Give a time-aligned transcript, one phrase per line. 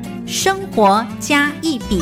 [0.31, 2.01] 生活加一笔》，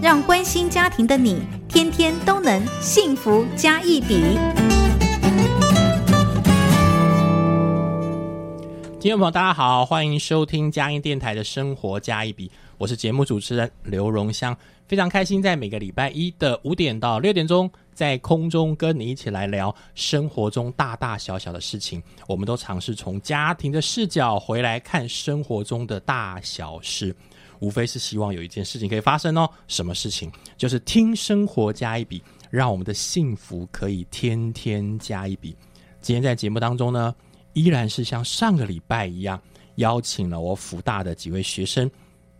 [0.00, 4.22] 让关心家庭的你天天都能幸福加一笔。
[9.00, 12.46] 听众朋友，大家好，欢迎收听嘉音电台的《生活加一笔》，
[12.78, 17.68] 我是节目主持人刘荣香，非常开心在每个礼拜一的五点到六点钟。
[17.94, 27.14] 在空中跟你一起来聊生活中大大小小的事情，我们都尝试从家庭的视角回来看生活中的大小事，
[27.60, 29.48] 无非是希望有一件事情可以发生哦。
[29.68, 30.30] 什么事情？
[30.56, 35.56] 就是听生活加一笔，让我们的幸福可以天天加一笔。
[36.00, 37.14] 今天在节目当中呢，
[37.52, 39.40] 依然是像上个礼拜一样，
[39.76, 41.90] 邀请了我福大的几位学生，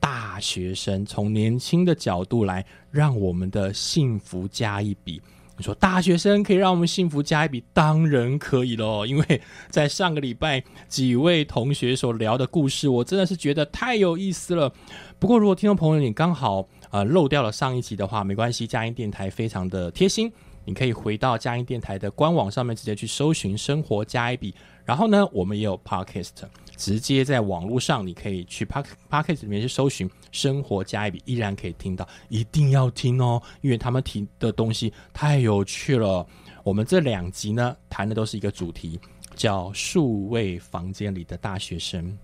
[0.01, 5.23] 大学生从年轻的角度来，让我们的幸福加一笔。
[5.57, 9.07] 你说大学生可以让我们幸福加一笔，当然可以喽。
[9.07, 14.73] 因为在上个礼拜几位同学所聊的故事，我真的是觉得太有意思了。
[15.19, 20.31] 不过如果听众朋友你刚好呃漏掉了上一集的话，没关系，佳音电台非常的贴心，
[20.65, 24.53] 你可以回到佳音电台的官网上面直接去搜寻“生活加一笔”，
[24.85, 26.31] 然后呢，我们也有 podcast。
[26.77, 36.27] 直接在网络上，你可以去 Park Parkes 里面去搜寻“生活加一笔”，依然可以听到，一定要听哦，因为他们提的东西太有趣了。
[36.65, 38.99] 我们这两集呢，谈的都是一个主题，
[39.37, 42.19] 叫“数位房间里的大学生”。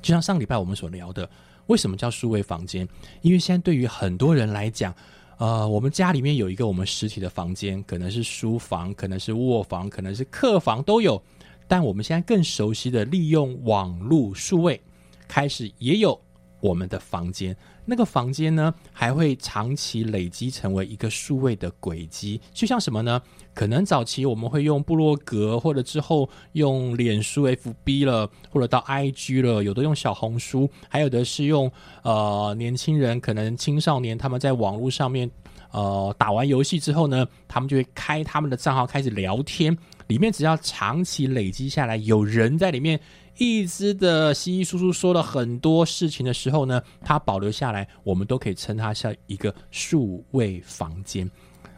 [0.00, 1.28] 就像上礼拜我们所聊的，
[1.66, 2.88] 为什么叫数位房间？
[3.20, 4.94] 因为现在对于很多人来讲，
[5.36, 11.22] 呃，我们家里面有一个我们实体的房间，可能是书房，可能是卧房，可能是客房，都有。
[11.70, 14.80] 但我们现在更熟悉的利用网络数位，
[15.28, 16.20] 开始也有
[16.60, 17.56] 我们的房间。
[17.84, 22.40] 那个房间呢，还会长期累积成为一个数位的轨迹。
[22.52, 23.22] 就像什么呢？
[23.54, 31.70] 可能早期我们会用部落格，或者之后用脸书 FB 了，或者到 IG 了，有的用小红书，还有的是用
[32.02, 35.30] 呃年轻人，可能青少年他们在网络上面
[35.70, 39.78] 呃打完游戏之后呢，他们就会开他们的账号开始聊天。
[40.10, 42.98] 里面只要长期累积下来，有人在里面
[43.38, 51.30] 一直的稀稀疏疏说了很多事情的时候呢，它保留下来，我们都可以称它像一个数位房间。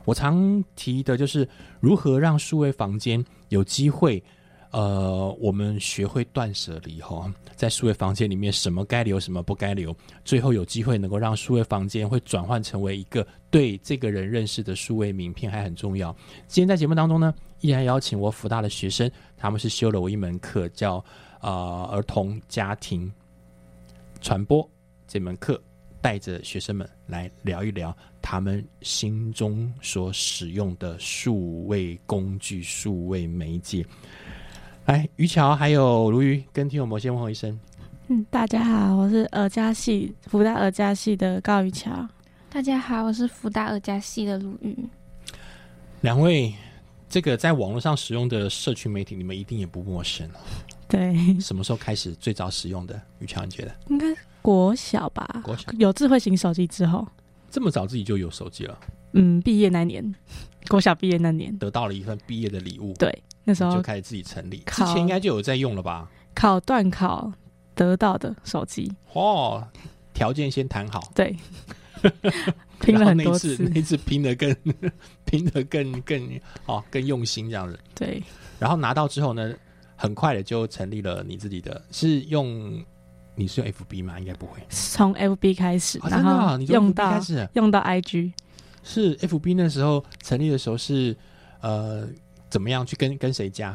[0.06, 1.46] 我常提的就是
[1.78, 4.22] 如何让数位房间有机会。
[4.70, 9.94] 呃，我们学会断舍离哈，在数位房间里面，什么该留，什么不该留，
[10.24, 16.10] 最后有机会能够让数位房间会转换成为一个对这个人认识的数位名片，还很重要。
[16.48, 20.96] 今天在节目当中呢，依然邀请我福大的学生，他们是修了我一门课，叫
[21.40, 23.10] 啊儿童家庭
[24.20, 24.68] 传播
[25.06, 25.60] 这门课，
[26.00, 33.86] 带着学生们来聊一聊他们心中所使用的数位工具、数位媒介。
[34.84, 37.58] 来，于桥还有如鱼，跟听友们先问候一声。
[38.08, 42.08] 嗯，大家好，我是尔家系福大尔家系的高于桥。
[42.50, 44.76] 大家好，我是福大尔家系的鲁豫。
[46.00, 46.52] 两位，
[47.12, 50.26] 这个在网络上使用的社群媒体，你们一定也不陌生
[50.88, 52.98] 对，什么时候开始最早使用的？
[53.18, 53.74] 于桥，你觉得？
[53.88, 54.06] 应该
[54.40, 55.42] 国小吧？
[55.44, 57.06] 国小有智慧型手机之后，
[57.50, 58.80] 这么早自己就有手机了？
[59.12, 60.02] 嗯，毕业那年，
[60.68, 62.94] 国小毕业那年，得到了一份毕业的礼物。
[62.94, 63.22] 对。
[63.44, 66.08] 那时候就开始自己成立，之前应该就有在用了吧？
[66.34, 67.30] 考段考
[67.74, 69.62] 得到的手机哦，
[70.14, 71.36] 条件先谈好，对，
[72.82, 74.54] 拼了很多次，那次拼的更
[75.24, 77.78] 拼的更更哦更用心这样子。
[77.94, 78.22] 对，
[78.58, 79.54] 然后拿到之后呢，
[79.96, 82.84] 很快的就成立了你自己的，是用
[83.34, 84.18] 你是用 FB 吗？
[84.20, 87.18] 应该不会，从 FB 开始，然后用到
[87.54, 88.32] 用到 IG，
[88.82, 91.16] 是 FB 那时候成立的时候是
[91.60, 92.06] 呃。
[92.52, 93.74] 怎么样去跟跟谁加？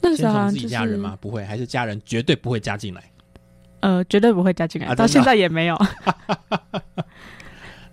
[0.00, 1.14] 那时候自己家人吗？
[1.20, 3.12] 不会，还是家人绝对不会加进来。
[3.80, 5.76] 呃，绝对不会加进来，到现在也没有。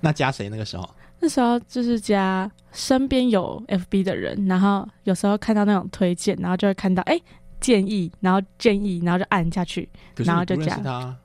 [0.04, 0.50] 那加谁？
[0.50, 0.88] 那个时候？
[1.22, 7.18] 那时候就是加身边有 FB 的人，然后有时候看到那种推荐，然后就会看到哎
[7.62, 11.18] 建议，然后建议，然后就按下去，然后就加他。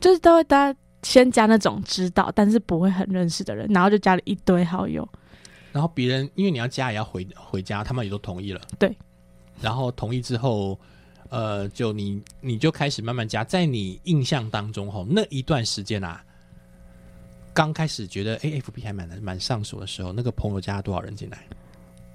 [0.00, 5.06] 就是都会大家先加那种知道，但是不会很认识的人，然后就加了一堆好友。
[5.72, 8.60] 然后别人因为你要加也要回回家，他们也都同意了。
[8.78, 8.96] 对。
[9.60, 10.80] 然后同意之后，
[11.28, 16.24] 呃，就你你就开始慢慢加，在你印象当中哈，那一段时间啊，
[17.52, 21.38] 刚开始觉得 A F B 还蛮蛮上手的时候，那个朋友加了多少人进来？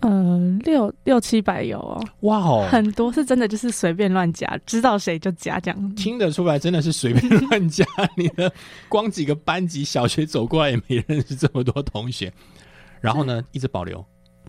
[0.02, 5.96] 呃，六六七百有哦，哇哦，很多是真的就是随便乱加，知道谁就加这样。
[5.96, 7.84] 听得出来，真的是随便乱加。
[8.16, 8.52] 你的
[8.88, 12.32] 光几个班级，小学走过来也没认识这么多同学，
[13.02, 14.06] 然后呢，一直保留。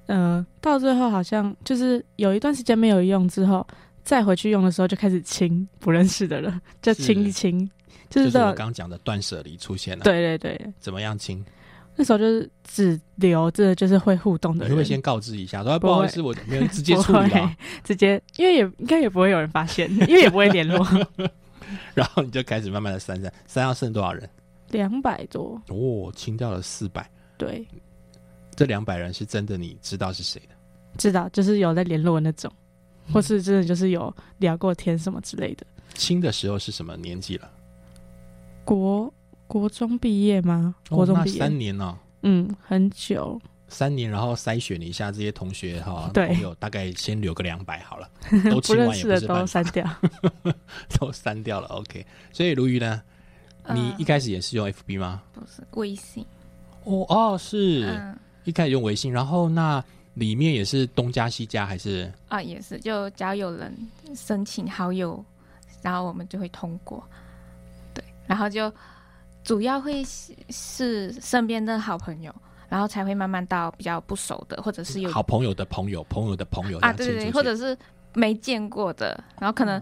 [0.09, 3.67] 嗯、到最后好像就是有一段时间没有用之后，
[4.05, 7.69] 再回去用的时候就开始清不认识的人，就是清一清，
[8.11, 8.45] 就就是是我。
[8.47, 11.45] 刚刚讲的断舍离出现了。，对对对，怎么样清？
[11.99, 17.31] 那时候就是只留这就是会互动的人，你会先告知一下，说哎不好意思，我没有直接不处理
[17.83, 20.87] 直接，因为也应该也不会有人发现， 因为也不会联络。
[21.95, 24.29] 然后你就开始慢慢的删删，删到剩多少人？
[24.71, 27.09] 两百多，哦，清掉了四百，
[27.39, 27.67] 对，
[28.55, 30.55] 这两百人是真的，你知道是谁的？
[30.99, 32.53] 知道就是有在联络的那种，
[33.07, 35.67] 嗯或是真的就是有聊过天什么之类的。
[35.95, 37.51] 清的时候是什么年纪了？
[38.67, 39.15] 国
[39.47, 40.75] 国中毕业吗？
[40.91, 46.27] 国中毕业，三年呢、嗯，很久，三年，然后筛选一下这些同学哈，对。
[46.27, 48.11] 朋友大概先留个两百好了，
[48.51, 49.91] 都不清完也认识的不是办法都删，掉。
[50.99, 51.69] 都删掉了。
[51.69, 53.01] OK，所以鲈鱼呢，
[53.73, 55.23] 你呃一开始也是用 FB 吗？
[55.33, 56.27] 不是微信，
[56.85, 58.19] 哦哦，是、嗯。
[58.45, 59.83] 一开始用微信，然后那
[60.15, 62.13] 里面也是东加西加还是？
[62.29, 63.73] 啊也是，就只要有人
[64.15, 65.25] 申请好友，
[65.83, 67.26] 然后我们就会通过，对，
[68.27, 68.73] 然后就
[69.45, 72.35] 主要会是是身边的好朋友，
[72.69, 77.77] 然后才会慢慢到比较不熟的，或者是有好朋友的朋友，朋友的朋友啊，对对对，或者是
[78.15, 79.81] 没见过的，然后可能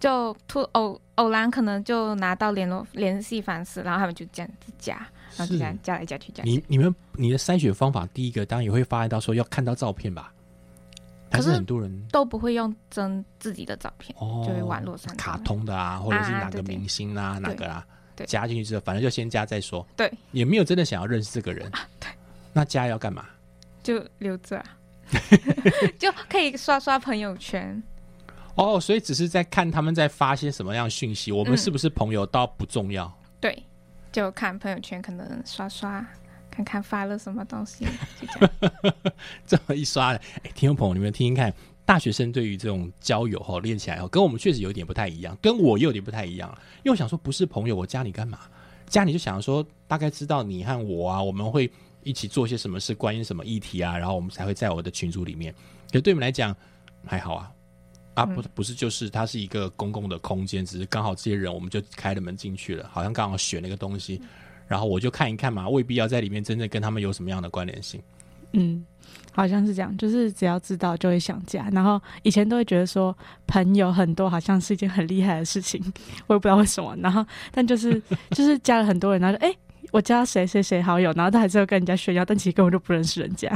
[0.00, 4.94] 就突偶偶然可能就拿到联络联系方式，然后他们就这样子加，
[5.36, 6.42] 然后就这样加来加去加。
[6.42, 10.32] 你你们你的筛选方法，第一个当然也会发现到说要看到照片吧，
[11.36, 18.26] 还是可是很多人都不会用真自己的照片，哦，就是网络上卡通的啊，或者是哪个明星啊，哪个啊，对。
[18.26, 22.08] 加进去之后，反正就先加再说，对，也没有真的想要认识这个人，对，
[22.52, 23.26] 那加要干嘛？
[23.82, 24.64] 就留着、啊，
[25.98, 27.80] 就可以刷刷朋友圈。
[28.56, 31.56] 哦，所以只是在看他们在发些什么样的讯息，我们嗯。
[31.58, 33.12] 是不是朋友倒不重要。
[33.38, 33.62] 对，
[34.10, 36.04] 就看朋友圈，可能刷刷，
[36.56, 37.84] 看看发了什么东西，
[38.18, 38.94] 就这样。
[39.46, 40.20] 这么一刷，哎，
[40.54, 41.52] 听众朋友，你们听听看，
[41.84, 46.48] 大学生对于这种交友哈练起来哦，跟我们确实有点不太一样，跟我也有点不太一样。
[46.78, 48.40] 因为我想说，不是朋友，我加你干嘛？
[48.86, 51.70] 加你就想说，大概知道你和我啊，我们会
[52.02, 55.54] 一起做些什么事，关于什么议题啊，然后我们才会在我的群组里面。
[55.92, 56.56] 可对我们来讲，
[57.04, 57.52] 还好啊。
[58.14, 64.22] 啊，不不是，就是它是一个公共的空间，只是刚好这些人我们就开了门进去了，好像刚好选了一个东西，
[64.66, 68.00] 然后我就看一看嘛，未必要在里面真正跟他们有什么样的关联性。
[68.52, 68.84] 嗯，
[69.32, 71.68] 好像是这样，就是只要知道就会想加。
[71.72, 73.16] 然后以前都会觉得说
[73.46, 75.80] 朋友很多好像是一件很厉害的事情，
[76.26, 76.96] 我也不知道为什么。
[77.00, 79.54] 然后但就是 就是加了很多人，然后就哎、
[79.90, 83.50] 我加谁谁谁好友，然后他还是要跟人家炫耀，但其实根本就不认识人家。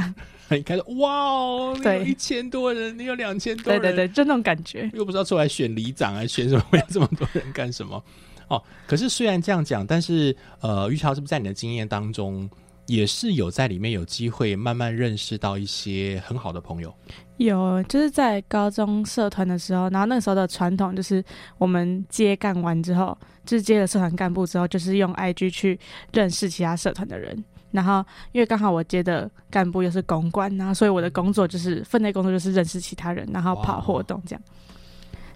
[0.47, 4.89] 很开始，哇哦，你有对一千多人，你有两千多人，对对对，就那种感觉。
[4.93, 6.63] 又不知道出来选里长啊，选什么？
[6.77, 8.03] 要这么多人干什么？
[8.51, 12.49] 哦，可是虽然这样讲，但是呃，于桥是不是在你的经验当中，
[12.85, 16.93] 也是有在里面有机会慢慢认识到一些很好的朋友？
[17.37, 21.23] 有，就是在高中社团的时候，然后那个时候的传统就是
[21.57, 25.79] 我们接干完之后，就是接了社团干部之后，就是用 IG 去
[26.11, 27.41] 认识其他社团的人。
[27.71, 34.43] 然后因为刚好我接的干部又是公关，然后所以我的工作就是分内工作就是认识其他人，然后跑活动这样。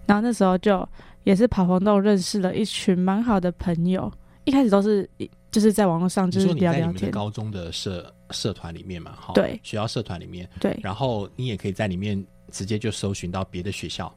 [0.05, 0.87] 然后那时候就
[1.25, 4.09] 也是跑活动认识了一群蛮好的朋友，
[4.45, 5.09] 一开始都是
[5.51, 9.59] 就是在网络上就是聊聊天，高中的社社团里面嘛，哈，对。
[9.63, 14.13] 学校社团里面，对，然后你也可以在里面直接就搜寻到别的学校。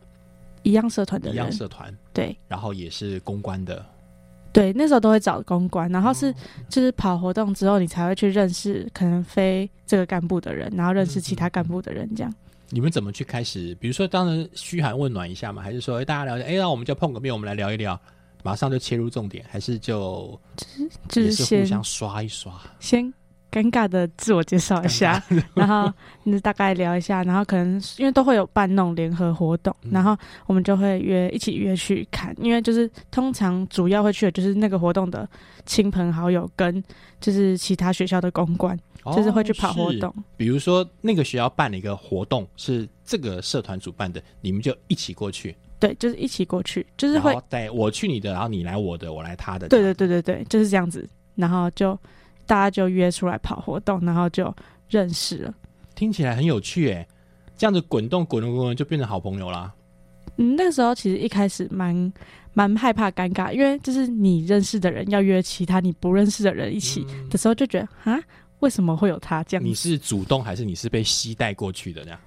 [0.65, 2.37] 一样社团的一样，社团，对。
[2.47, 3.85] 然后也是公关的，
[4.53, 6.15] 对，那时候都会找公关，然后哦。
[6.15, 6.35] 是
[6.69, 12.35] 就是跑活动之后，你才会去认识可能非这个干部的人，然后认识其他干部的人，这样。
[12.71, 13.75] 你们怎么去开始？
[13.77, 17.99] 比如说，当然嘘寒问暖一下嘛，还是说，哎，大家聊，哎，那我们就碰个面，我们来聊一聊，
[18.43, 20.39] 马上就切入重点，还是就
[21.09, 22.53] 就是先互相刷一刷？
[22.79, 23.13] 先
[23.51, 25.23] 尴尬的自我介绍一下，
[25.55, 25.91] 然后
[26.25, 35.27] 你大概聊一下，然后可能因为都会有办那种联合活动，嗯然后我们就会约一起约去看，因为就是通常主要会去的就是那个活动的
[35.65, 36.85] 亲朋好友跟
[37.19, 38.79] 就是其他学校的公关，
[39.15, 40.13] 就是会去跑活动。
[40.37, 49.69] 比如说，那个学校办了一个活动，是这个社团主办的，你们就一起过去，对，就是一起过去，就是会带我去你的，然后你来我的，我来他的。
[49.69, 51.09] 对对对对对，就是这样子。
[51.35, 51.97] 然后就
[52.47, 54.53] 大家就约出来跑活动，然后就
[54.89, 55.55] 认识了。
[55.95, 57.07] 听起来很有趣诶。
[57.57, 59.73] 这样子滚动滚动滚动就变成好朋友啦。
[60.37, 62.13] 嗯，那个时候其实一开始蛮
[62.55, 68.21] 蛮害怕尴尬，因为就是你认识的人要约其他你不认识的人一起嗯的时候，就觉得啊，
[68.61, 69.69] 为什么会有他这样子？
[69.69, 72.03] 你是主动还是你是被吸带过去的？
[72.05, 72.19] 这样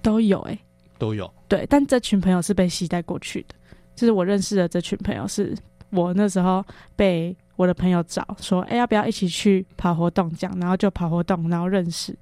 [0.00, 0.58] 都有哎、
[0.98, 1.32] 都有。
[1.48, 3.54] 对，但这群朋友是被吸带过去的，
[3.94, 5.56] 就是我认识的这群朋友，是
[5.90, 6.64] 我那时候
[6.96, 12.16] 被我的朋友找说，哎、要不要一起去跑活动这样，然后就跑活动，然后认识。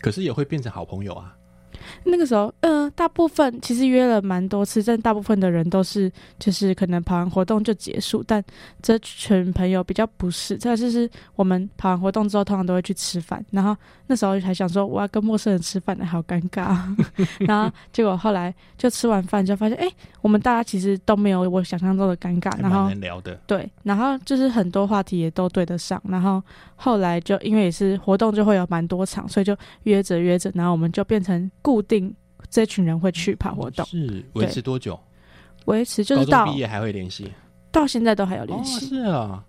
[0.00, 1.36] 可是也会变成好朋友啊。
[2.04, 8.42] 那个时候，嗯、大部分其实约了蛮多次，但大部分的人都是就是可能跑完活动就结束，但
[8.82, 13.76] 这群朋友比较不是，这就是我们跑完活动之后，通常都会去吃饭，然后
[14.06, 16.96] 那时候还想说我要跟陌生人吃饭呢，好尴尬啊，
[17.40, 19.88] 然后结果后来就吃完饭就发现，哎、
[20.20, 23.34] 我们大家其实都没有我想象中的尴尬，然后能聊的。
[23.46, 26.42] 对，然后就是很多话题也都对得上，然后
[26.76, 32.14] 后来就因为也是活动就会有蛮多场，所以就约着约着，然后我们就变成固定
[32.50, 34.98] 这群人会去跑活动，是维持多久？
[35.66, 37.32] 维持就是到毕业还会联系？
[37.72, 38.86] 到现在都还有哦联，系。
[38.86, 39.44] 是啊，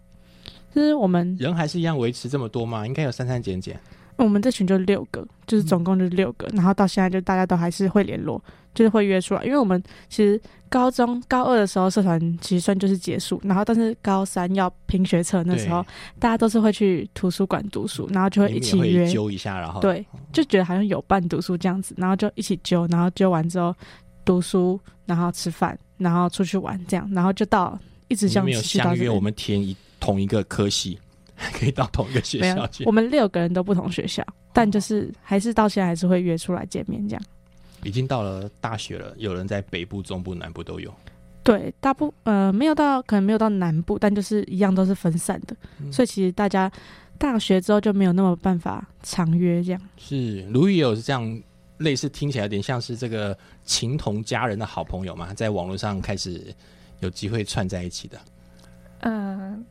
[0.74, 2.88] 就是我们人还是一样维持这么多吗？
[2.88, 3.79] 应该有删删减减。
[4.17, 8.41] 我们这群就六个，就是总共就六个，然后到现在就大家都还是会联络，
[8.74, 15.86] 就是会约出来，因为我们其实高中高二的时候社团其实算就是结束，然后但是高三要评学测那时候，
[16.19, 19.05] 大家都是会去图书馆读书，然后就会一起约。
[19.05, 19.81] 会，揪一下，然后。
[19.81, 23.75] 对，就觉得好像有伴读书这样子，然后就一起揪，然后揪完之后
[24.24, 28.98] 读书，然后吃饭，然后出去玩这样，然后就到一直像你们有持续到这边。
[28.98, 31.00] 相约我们填一同一个科系，
[31.53, 32.91] 可以到同一个学校去我。
[32.91, 37.23] 们六个人都不同学校，但就是还是到现在还是会约出来见面这样。
[37.83, 40.93] 已经到了大学了，有人在北部、中部、南部都有。
[41.43, 46.71] 对，大部呃没有到可能没有到南部，但就是一样都是分散的，嗯所以其实大家
[47.19, 49.81] 大学之后就没有那么办法常约这样。
[49.97, 51.41] 是，卢宇也有这样
[51.77, 56.51] 类似，听起来有点像是这个情同家人的好朋友嘛，在网络上开始
[57.01, 58.19] 有机会串在一起的。
[59.01, 59.63] 嗯，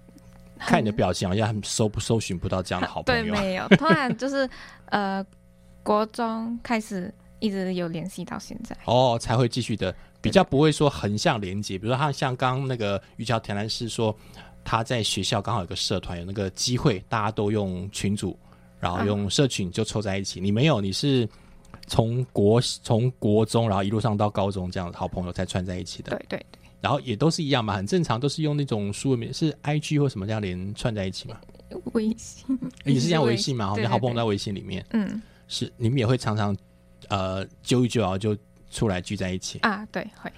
[0.59, 4.49] 看你的表情，好像搜不搜寻不到这样的好朋友 对，没有， 突然就是
[4.87, 5.25] 呃，
[5.83, 8.77] 国中开始一直有联系到现在。
[8.85, 11.77] 哦，才会继续的，比较不会说横向连接。
[11.77, 14.17] 比如说，他像刚刚那个于桥田兰是说，
[14.65, 18.39] 他在学校刚好有个社团，有那个机会，大家都用群组，
[18.81, 20.41] 然后用社群就凑在一起。
[20.41, 21.29] 你没有，你是
[21.87, 26.17] 从国从国中，然后一路上到高中这样好朋友才串在一起的。
[26.17, 31.41] 对对对，然后也都是一样嘛，很正常，都是用那种书文名是 IG 或什么这样连串在一起嘛，
[31.95, 32.45] 微信，
[32.85, 36.55] 也是这样微信嘛，你好朋友在微信里面嗯是你们也会常常
[37.09, 38.37] 呃揪一揪，然后就
[38.71, 39.59] 出来聚在一起。
[39.61, 40.31] 啊，对，会，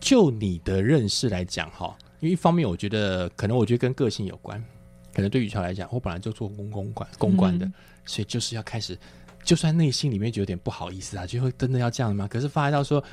[0.00, 4.64] 就你的认识来讲哈，因为一方面我觉得可能我觉得跟个性有关，
[5.12, 7.74] 可能对于乔来讲，我本来就做公公关公关的，嗯
[8.06, 8.98] 所以就是要开始，
[9.44, 12.26] 就算内心里面觉得有点不好意思啊，就会真的要这样吗？
[12.26, 13.04] 可是发现到说。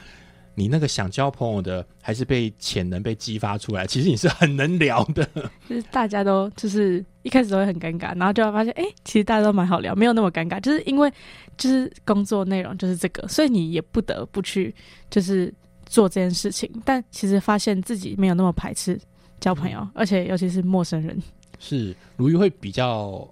[0.60, 3.88] 你那个想交朋友的，还是被潜能被激发出来。
[3.88, 5.26] 其实你是很能聊的，
[5.70, 11.10] 就是大家都就是一开始都会很尴尬，然后就会发现，哎、其实大家都蛮好聊，没有那么尴尬，就是因为
[11.58, 14.76] 就是工作内容就是这个，所以你也不得不去
[15.10, 15.54] 就是
[15.86, 16.70] 做这件事情。
[16.84, 19.00] 但其实发现自己没有那么排斥
[19.40, 21.18] 交朋友，而且尤其是陌生人。
[21.58, 23.26] 是如玉会比较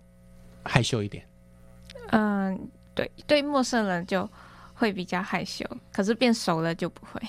[0.64, 1.24] 害羞一点。
[2.12, 2.58] 嗯，
[2.96, 4.30] 对，对，陌生人就
[4.78, 7.20] 会比较害羞，可是变熟了就不会。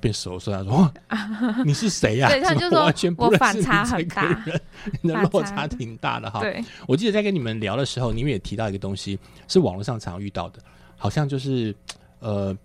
[0.00, 0.92] 变熟说他说哇，
[1.62, 4.58] 你是谁呀、对他就说完全不我认识反差很大人，
[5.02, 6.40] 你的落差挺大的哈。
[6.40, 10.58] 对，我记得在跟你们聊的时候，你们也提到一个东西，是网络上常遇到的，
[10.96, 11.76] 好像就是
[12.20, 12.56] 呃，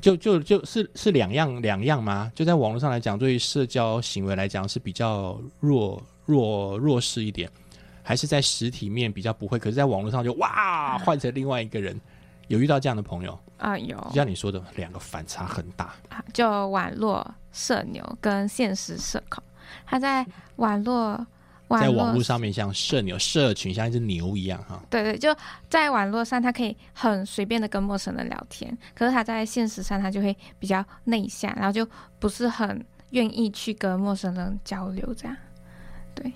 [0.00, 2.30] 就就就是是两样两样吗？
[2.32, 7.50] 就在网络上来讲，对于社交行为来讲是比较弱弱弱势一点，
[8.04, 9.58] 还是在实体面比较不会？
[9.58, 12.00] 可是，在网络上就哇换成另外一个人，
[12.46, 15.94] 有遇到这样的朋友，啊、有像你说的，两个反差很大。
[16.08, 19.42] 啊，就网络社牛跟现实社恐，
[19.84, 20.24] 他在
[20.56, 21.26] 网络
[21.68, 25.36] 网在网络上面像社牛社群像一只牛一样哈，对对，就
[25.68, 31.86] 在网络上，他可以很随便的跟陌生人聊天，可是他在现实上，他就会比较内向，然后就
[32.18, 35.12] 不是很愿意去跟陌生人交流。
[35.14, 35.36] 这样
[36.14, 36.32] 对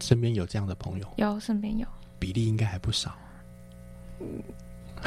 [0.00, 1.86] 身边有这样的朋友，有身边有，
[2.18, 3.16] 比例应该还不少。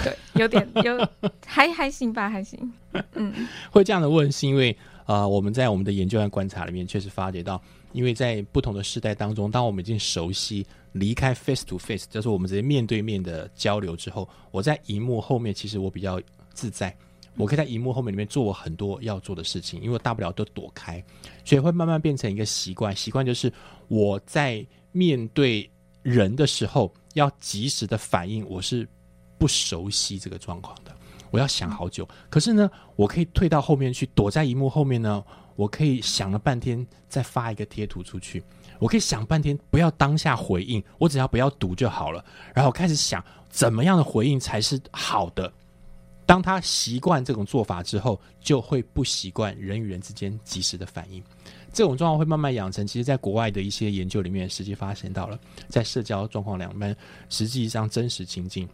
[0.04, 1.08] 对， 有点有，
[1.46, 2.60] 还还行吧，还行。
[3.14, 7.62] 嗯，会这样的问，是因为呃，我们在我们的研究和观察里面确实发觉到，
[7.94, 16.22] 因为在不同的世代当中，当我们已经熟悉离开 face to face，就是我们直接面对面的交流之后，我在荧幕后面其实我比较
[16.54, 16.96] 自在，
[17.36, 21.04] 我可以在荧幕后面里面做我很多要做的事情，因为我大不了都躲开，
[21.44, 22.96] 所以会慢慢变成一个习惯。
[22.96, 23.52] 习惯就是
[23.88, 25.70] 我在面对
[26.02, 28.88] 人的时候，要及时的反应我是
[29.40, 30.96] 不熟悉这个状况的。
[31.32, 32.08] 我要想好久。
[32.30, 35.24] 可是呢，我可以退到后面去，躲在荧幕后面呢，
[35.56, 38.44] 我可以想了半天，再发一个贴图出去。
[38.80, 42.24] 我可以想半天，不要当下回应，我只要不要读就好了。
[42.54, 45.52] 然后开始想怎么样的回应才是好的。
[46.26, 51.24] 当他习惯这种做法之后，就会不习惯人与人之间及时的反应。
[51.74, 52.86] 这种状况会慢慢养成。
[52.86, 56.96] 其实，在国外的一些研究里面，实际发现到了，在社交状况两边，
[57.30, 58.70] 实际上真实情境，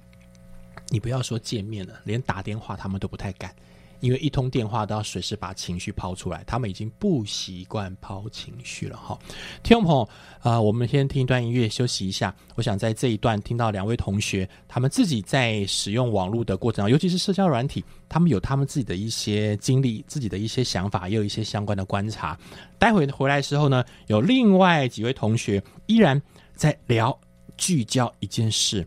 [0.90, 3.54] 你不要说见面了，连打电话他们都不太敢。
[4.02, 9.18] 因为一通电话都要随时把情绪抛出来，他们已经不习惯抛情绪了哈。
[9.64, 10.10] 听众朋友，
[10.42, 12.36] 啊，我们先听一段音乐休息一下。
[12.56, 22.38] 我想在这一段听到两位同学他们自己在使用网络的过程，尤其是社交软体，他们有他们自己的一些经历、自己的一些想法，也有一些相关的观察。
[22.78, 26.22] 待会回来的时候呢，有另外几位同学依然
[26.54, 27.18] 在聊
[27.58, 28.86] 聚焦一件事，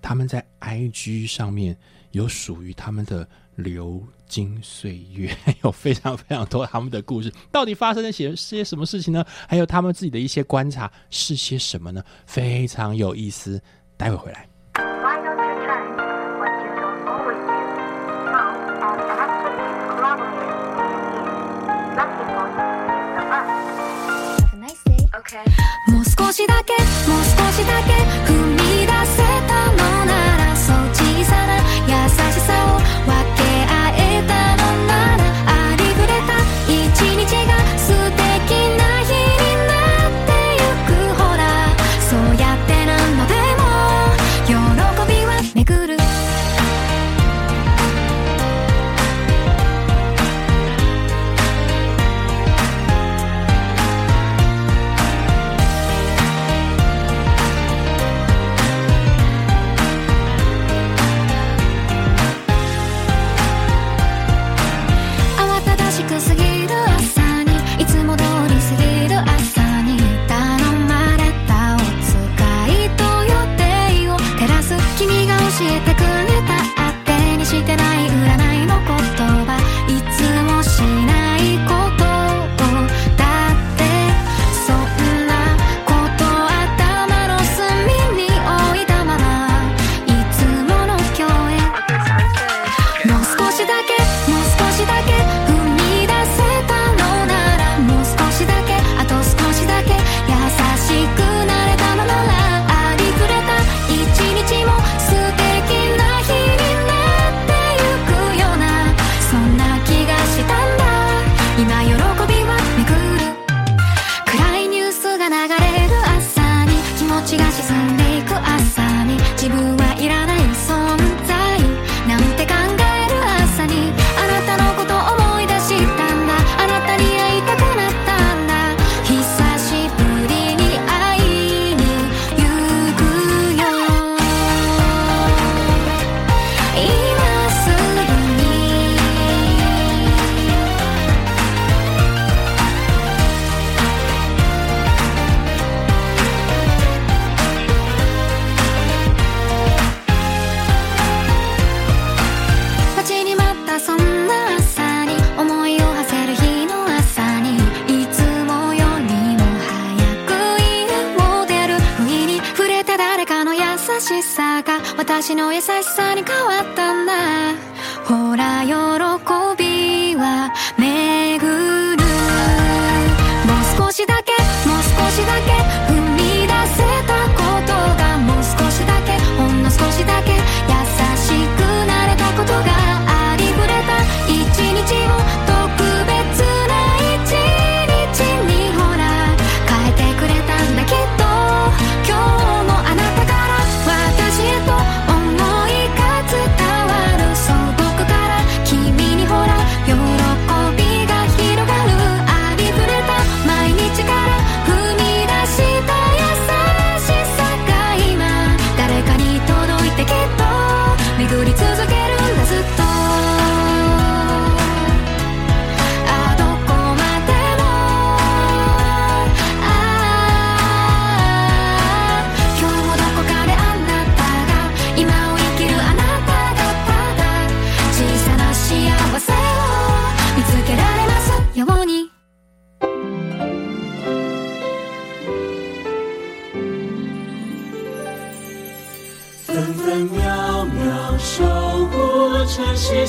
[0.00, 1.76] 他们在 IG 上面
[2.12, 4.02] 有属于他们的流。
[4.28, 9.24] 金岁月， 有非常非常多他们的故事，到底发生了些些什么事情呢？
[9.48, 12.04] 还有他们自己的一些观察是些什么呢？
[12.26, 13.58] 非常有意思，
[13.96, 14.46] 待会回来。「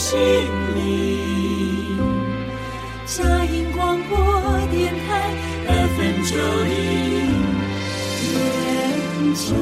[0.10, 0.18] 心
[0.76, 2.00] 灵。
[3.06, 4.18] 佳音广播
[4.72, 5.32] 电台
[5.68, 6.74] FM 九零
[8.26, 9.54] 点九。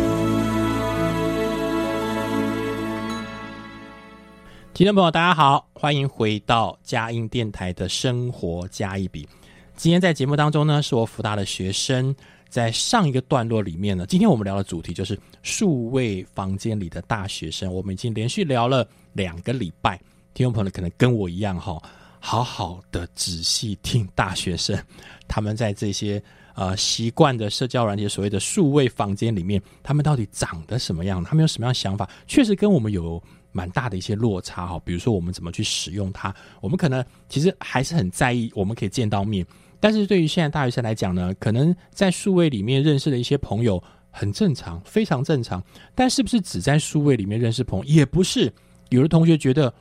[4.74, 9.28] 听众朋友，大家好，欢迎回到佳音电台的生活加一笔。
[9.76, 12.16] 今天在节目当中呢，是我福大的学生。
[12.48, 17.74] 在上一个段落里面呢，今天我们聊的主题就是数位房间里的大学生。
[17.74, 20.00] 我们已经连续聊了两个礼拜，
[20.38, 21.82] 听众朋友可能跟我一样哈，
[22.19, 24.80] 好好的仔细听大学生
[25.28, 26.21] 他们在这些
[26.54, 31.23] 呃习惯的社交软件所谓的数位房间里面，他们到底长得什么样？
[31.23, 32.08] 他们有什么样的想法？
[32.28, 33.19] 确实跟我们有
[33.52, 34.80] 蛮大的一些落差哈。
[34.86, 39.43] 比如说我们怎么去使用它，我们可能其实还是很在意，我们可以见到面。
[39.80, 45.63] 但是对于现在大学生来讲呢，可能在数位里面认识的一些朋友很正常，非常正常。
[45.95, 47.86] 但是不是只在数位里面认识朋友？
[47.86, 48.54] 也不是。
[48.89, 49.73] 有的同学觉得，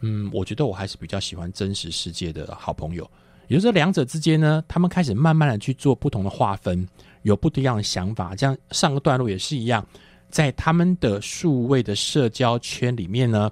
[0.00, 3.10] 嗯，我觉得我还是比较喜欢真实世界的好朋友。
[3.48, 6.86] 也就是两者之间呢，他们开始慢慢的去做不同的划分，
[7.22, 8.34] 有不一样的想法。
[8.34, 9.86] 这样上个段落也是一样，
[10.28, 13.50] 在他们的数位的社交圈里面呢，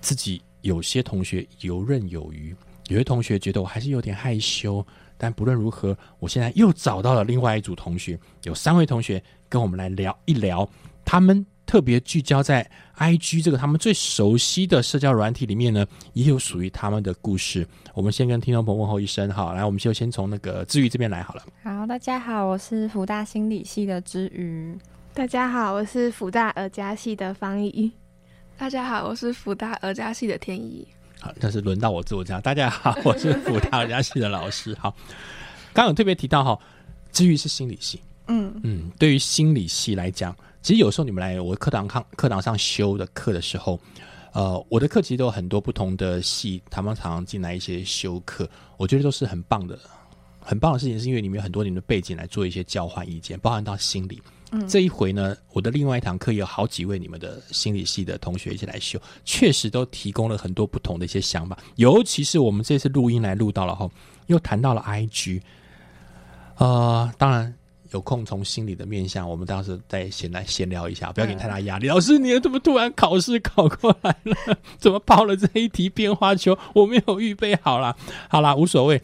[0.00, 2.56] 自己有些同学游刃有余。
[2.88, 4.84] 有些同学觉得我还是有点害羞，
[5.16, 10.68] 但不论如何，我现在又找到了另外一组同学，有三位同学跟我们来聊一聊，
[11.04, 17.64] 他们特别聚焦在 I G 这个他们最熟悉的社交软体里面呢，也有属于他们的故事。
[17.94, 21.44] 我们先跟听众朋友问候一声，好，来，我们就先从那个志宇这边来好了。
[21.62, 24.76] 好，大家好，我是福大心理系的知宇。
[25.14, 27.92] 大家好，我是福大儿家系的方怡。
[28.58, 30.84] 大家好，我是福大儿家系的天怡。
[31.20, 32.40] 好，但是轮到我自我介绍。
[32.40, 34.76] 大家好，我是福大家系的老师。
[34.80, 34.90] 好，
[35.72, 36.58] 刚刚有特别提到哈，
[37.12, 43.80] 治愈是心理系，嗯嗯，对于心理系来讲，其实有时候你们来我课堂上课堂上修的课的时候，
[44.32, 49.78] 呃，我的课其实都有很多不同的系，他们常常进来一些修课，我觉得都是很棒的，
[50.38, 54.20] 很棒的事情，是因为你们有很多你们的背景来做一些交换意见，包含到心理。
[54.68, 61.56] 这一回呢，我的另外一堂课有好几位你们的心理系的同学一起来修，确实都提供了很多不同的一些想法。
[61.76, 63.90] 尤其是我们这次录音来录到了后，
[64.26, 65.40] 又谈到了 IG，
[66.56, 67.54] 呃，当然
[67.92, 71.88] 有空从心理的面向，我们当时再闲来闲聊一下，不要给你太大压力。
[71.88, 74.36] 老师，你怎么突然考试考过来了？
[74.78, 76.56] 怎么抛了这一题变化球？
[76.74, 77.96] 我没有预备好啦。
[78.28, 79.00] 好啦，无所谓。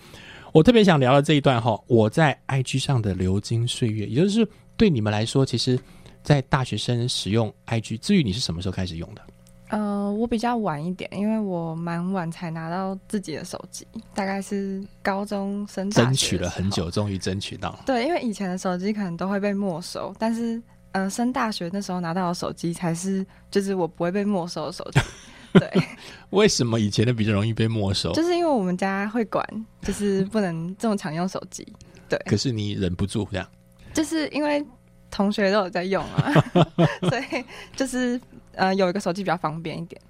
[0.53, 4.47] 我特别想聊的这一段哈，我在 IG 上的流金岁月，也就是。
[4.79, 5.81] 对你们来说，其实，
[6.23, 9.23] 在大学生使用 IG，至于你是什么时候开始用的？
[9.69, 15.91] 呃，我比较晚一点，因为我蛮晚才拿到自己的手机，大概是高中生。
[15.91, 17.79] 争取了很久，终于争取到。
[17.85, 25.01] 对，因为以前的手机可能都会被没收，但是呃，升大学那时候拿到的手机才是，就是我不会被没收的手机。
[25.59, 25.71] 对，
[26.31, 28.13] 为什么以前的比较容易被没收？
[28.13, 29.45] 就是因为我们家会管，
[29.83, 31.67] 就是不能这么常用手机。
[32.09, 33.47] 对，可是你忍不住这样。
[33.93, 34.65] 就是因为
[35.11, 36.33] 同学都有在用啊，
[37.09, 38.21] 所以就是
[38.57, 40.01] 呃有一个手机比较方便一点，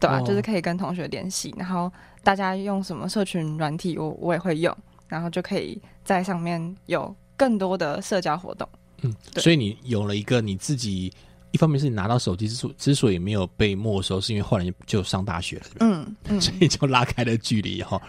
[0.00, 0.20] 对吧？
[0.22, 1.92] 就是可以跟同学联系，然后
[2.22, 4.74] 大家用什么社群软体，我我也会用，
[5.08, 8.68] 然后就可以在上面有更多的社交活动。
[9.02, 11.12] 嗯，所以你有了一个你自己，
[11.50, 18.00] 一方面是你拿到手机之所之所以没有被没收，是因为后来就上大学了，嗯嗯，所以就拉开了距离哈。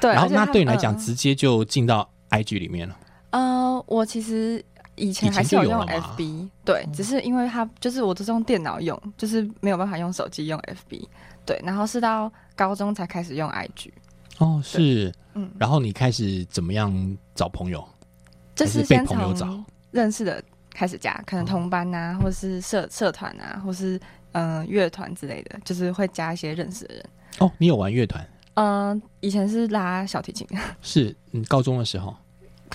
[0.00, 2.96] 对，然后那对你来讲，直接就进到 IG 里面了。
[3.30, 4.64] 呃，我其实。
[4.98, 11.06] 以前还是有用 FB，对，只是因为它就是我都是用电脑用，就是没有办法用手机用 FB，
[11.46, 13.90] 对，然后是到高中才开始用 IG。
[14.38, 17.86] 哦，是，嗯，然后你开始怎么样找朋友？
[18.54, 19.48] 就是被朋友找
[19.90, 23.98] 认识的开始加，可能同班啊，或是社社团啊，或是
[24.32, 27.04] 嗯乐团之类的，就是会加一些认识的人。
[27.38, 28.24] 哦，你有玩乐团？
[28.54, 30.46] 嗯，以前是拉小提琴。
[30.82, 32.14] 是，嗯，高中的时候。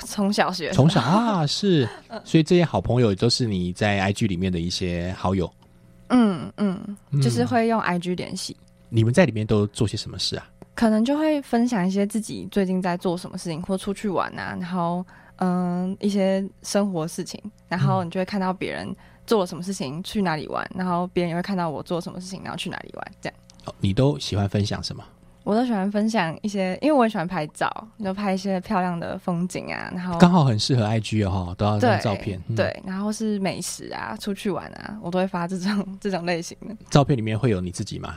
[0.05, 1.87] 从小学，从小 啊，是，
[2.23, 5.51] 所以这些好朋友都是你在 IG 里面的一些好友。
[6.09, 8.55] 嗯嗯，就是会用 IG 联系。
[8.89, 10.47] 你们在里面都做些什么事啊？
[10.75, 15.05] 可能就会分享一些自己最近在做什么事情，或出去玩啊，然后
[15.37, 18.87] 嗯一些生活事情，然后你就会看到别人
[19.25, 23.35] 做了什么事情，去哪里玩，然后别人也会看到我做什么事情，然后去哪里玩，这样。
[23.79, 25.03] 你都喜欢分享什么？
[25.43, 27.69] 我都喜欢分享一些，因为我也喜欢拍照，
[28.03, 32.41] 就拍一些漂亮的风景啊，然后刚好很适合 IG 哦，都要拍照片。
[32.55, 36.75] 对，然后是美食啊，出去玩啊，我都会发这种 这种类型的。
[36.89, 38.15] 照片里面会有你自己吗？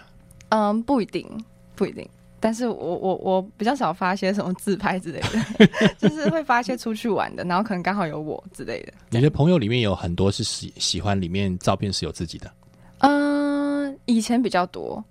[0.51, 1.29] 嗯，不一定，
[1.75, 2.09] 不一定。
[2.39, 5.21] 但是我我我比较少发些什么自拍之类
[5.59, 8.93] 的， 就是会发一些出去玩的，然后可能刚好有我之类的。
[9.11, 12.49] 你的朋友里面有很多是喜喜欢里面照片是有自己的？
[12.99, 15.03] 嗯，以前比较多。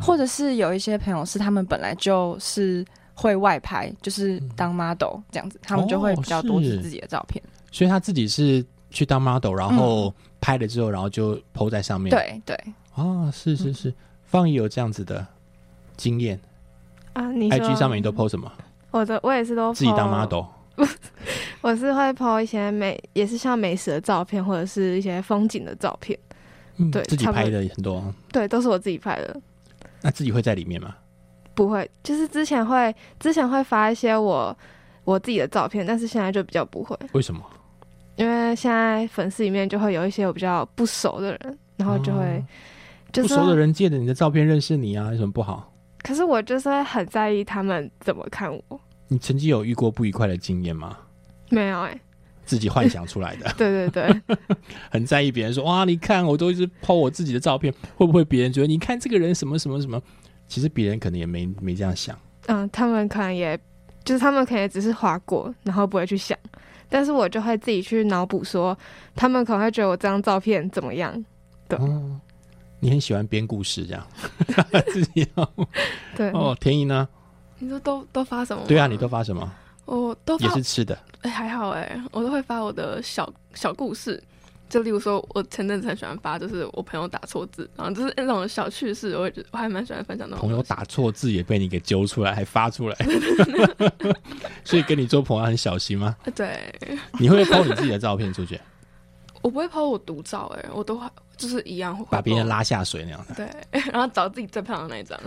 [0.00, 7.42] 或者是有一些朋友是他们本来就是会外拍，就是当 model 这样子，他们就会比较多是自己的照片。
[7.70, 12.56] 所以他自己是去当 model，然后拍了之后，然后就 PO 在上面。，对对，
[12.94, 13.92] 啊，是是是，
[14.24, 15.26] 放也有这样子的
[15.96, 16.38] 经验。
[17.12, 18.50] 啊，你说 IG 上面你都 PO 什么？
[18.90, 20.44] 我的我也是都自己当 model。
[21.60, 26.18] 我是会 po 一些美，也是像美食的照片，或者是一些风景的照片。
[26.76, 29.40] 嗯对自己拍的很多，对，都是我自己拍的。
[30.02, 30.94] 那自己会在里面吗？
[31.54, 34.56] 不会，就是之前会之前会发一些我
[35.04, 37.42] 我自己的照片，但是现在就比较不会，为什么？
[38.16, 42.44] 因为现在粉丝里面就会有一些我比较不熟的人，然后就会、哦
[43.12, 45.70] 就是不熟的人借着你的照片认识你啊，有什么不好？
[46.02, 48.80] 可是我就是会很在意他们怎么看我。
[49.08, 50.96] 你曾经有遇过不愉快的经验吗？
[51.50, 52.00] 没有哎、
[52.44, 53.90] 自己幻想出来的，对对
[54.26, 54.36] 对，
[54.90, 60.00] 很在意别人说哇，你看我都一直 po 我自己的照片，会不会别人觉得你看这个人什么什么什么？
[60.48, 62.18] 其实别人可能也没没这样想。
[62.46, 63.58] 嗯，他们可能也
[64.04, 66.36] 就是他们可能也只是划过，然后不会去想，
[66.88, 68.76] 但是我就会自己去脑补说，
[69.14, 71.24] 他们可能会觉得我这张照片怎么样？
[71.68, 72.20] 对哦，
[72.80, 74.06] 你很喜欢编故事这样，
[74.92, 75.52] 自己要
[76.16, 76.54] 对，哦。
[76.60, 77.08] 田怡呢？
[77.60, 78.64] 你说都都发什么？
[78.66, 79.50] 对啊，你都发什么？
[79.84, 80.98] 我都发也是吃的。
[81.22, 84.22] 哎、还好哎、我都会发我的小小故事，
[84.68, 92.96] 就例如说，我前阵子很喜欢发，就是我朋友打错字，然后就是那种小趣事，我会觉得我还蛮喜欢分享那种朋友打错字也被你给揪出来，还发出来，
[94.64, 96.16] 所以跟你做朋友很小心吗？
[96.24, 96.74] 呃对，
[97.20, 98.60] 你会 po 你自己的照片出去，
[99.42, 105.18] 我不会抛我独照哎、我都会就是一样会把别人拉下水那样的，对， 然后找自己最漂亮的那一张。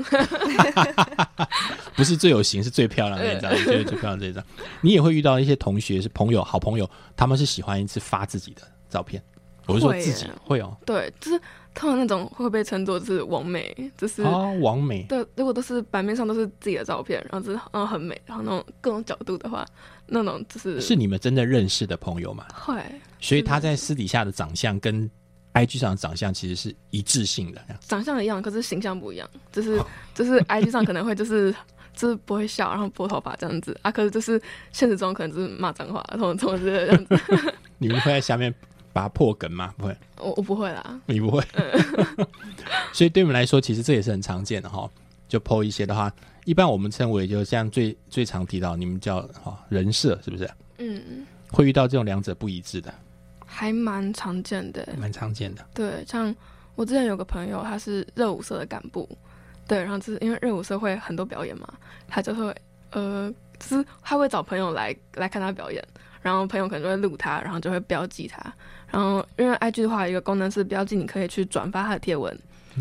[1.96, 4.44] 不是最有型，是最漂亮的那一张，就是最漂亮的这一张。
[4.82, 9.22] 你也会遇到一些同学是朋友、好朋友，他们是喜欢一次发自己的照片。
[9.68, 11.42] 我是说自己会哦，对，就是
[11.74, 19.66] 他们那种会被称作是完美，就是、啊，完美，对，如果都是版面上都是自己的照片，然后就是然后很美，然后那种各种角度的话，
[20.08, 22.46] 那种就是是你们真的认识的朋友吗？
[22.54, 22.80] 会
[23.20, 25.10] 所以他在私底下的长相跟
[25.54, 27.62] IG 上的长相其实是一致性的。
[27.80, 29.82] 长相一样，可是形象不一样，就是
[30.14, 31.54] 就是 IG 上可能会就是
[31.96, 34.40] 就是不会笑，然后拨头发这样子啊，可是就是
[34.72, 37.56] 现实中可能就是骂脏话，然后怎么之类的这样子。
[37.80, 38.54] 你们会在下面
[38.96, 39.74] 把它破梗吗？
[39.78, 41.44] 不会，我我不会啦，你不会。
[42.94, 44.90] 所以对我们来说，其实这也是很常见的哈。
[45.28, 46.10] 就 PO 一些的话，
[46.46, 50.50] 一般我们称为就像最最常提到，你们叫哈人设，是不是？
[50.78, 52.94] 嗯，会遇到这种两者不一致的，
[53.46, 54.88] 还蛮常见的。
[54.98, 55.66] 蛮常见的。
[55.74, 56.34] 对，像
[56.76, 59.10] 我之前有个朋友，他是热舞社的干部，
[59.68, 61.68] 对，然后就是因为热舞社会很多表演嘛，
[62.08, 62.56] 他就会
[62.92, 63.30] 呃，
[63.60, 65.86] 就是他会找朋友来来看他表演，
[66.26, 68.42] 然后朋友可能就会录他，然后就会标记他，
[68.90, 72.36] 然后因为 IG 的话有一个功能是标记，你可以去转发他的贴文。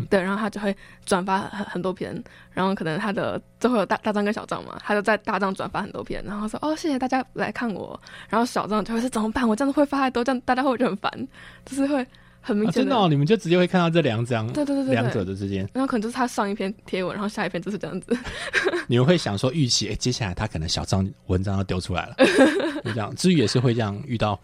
[0.09, 2.11] 对，然后他就会转发很很多篇，
[2.51, 9.47] 然后可能他的就会有大大张跟小张嘛，他就在大张转发很多篇，然后说哦谢谢大家来看我，然后小张就会说怎么办？
[9.47, 11.27] 我这样子会发太多，这样大家会不会很烦？
[11.63, 12.05] 就是会
[12.45, 18.15] 很明啊、显真的哦，你们就直接会看到这两张，对对对对对两者的之间，然后可能就是他上一篇贴文，然后下一篇就是这样子。
[18.87, 22.15] 你们会想说预期，哎，接下来他可能小张文章要丢出来了，
[22.85, 23.11] 就这样。
[23.15, 24.39] 至于也是会这样遇到，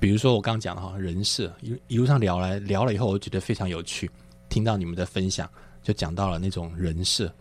[0.00, 4.10] 比如说我刚刚讲的哈，人设一一路上聊来聊了以后，我觉得非常有趣。
[4.48, 5.48] 听到你们的分享，
[5.82, 7.32] 就讲到了那种人设，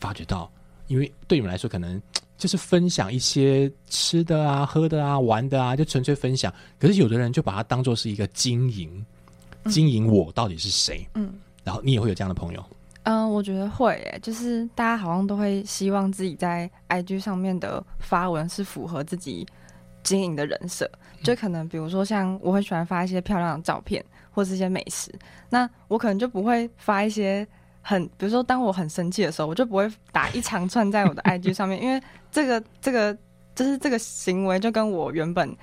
[0.00, 0.52] 发觉到，
[0.86, 2.00] 因为对你们来说可能
[2.36, 6.52] 就是分享一些吃的啊、喝的啊、玩的啊，就纯粹分享。
[6.78, 9.04] 可是有的人就把它当做是一个经营，
[9.70, 11.06] 经营我到底是谁。
[11.14, 12.64] 嗯，然后你也会有这样的朋友，
[13.04, 19.46] 嗯，我觉得会诶，就是大家好像都会希望自己在 IG 上面的发文是符合自己
[20.02, 20.90] 经营的人设，
[21.22, 25.12] 就可能比如说像我很喜欢发一些漂亮的照片，或是一些美食，
[25.50, 27.46] 那我可能就不会发一些
[27.82, 33.16] 很，比如说当我很生气的时候，我就不会打一长串在我的 IG 上面，因为这个这个
[33.54, 35.54] 就是这个行为就跟我原本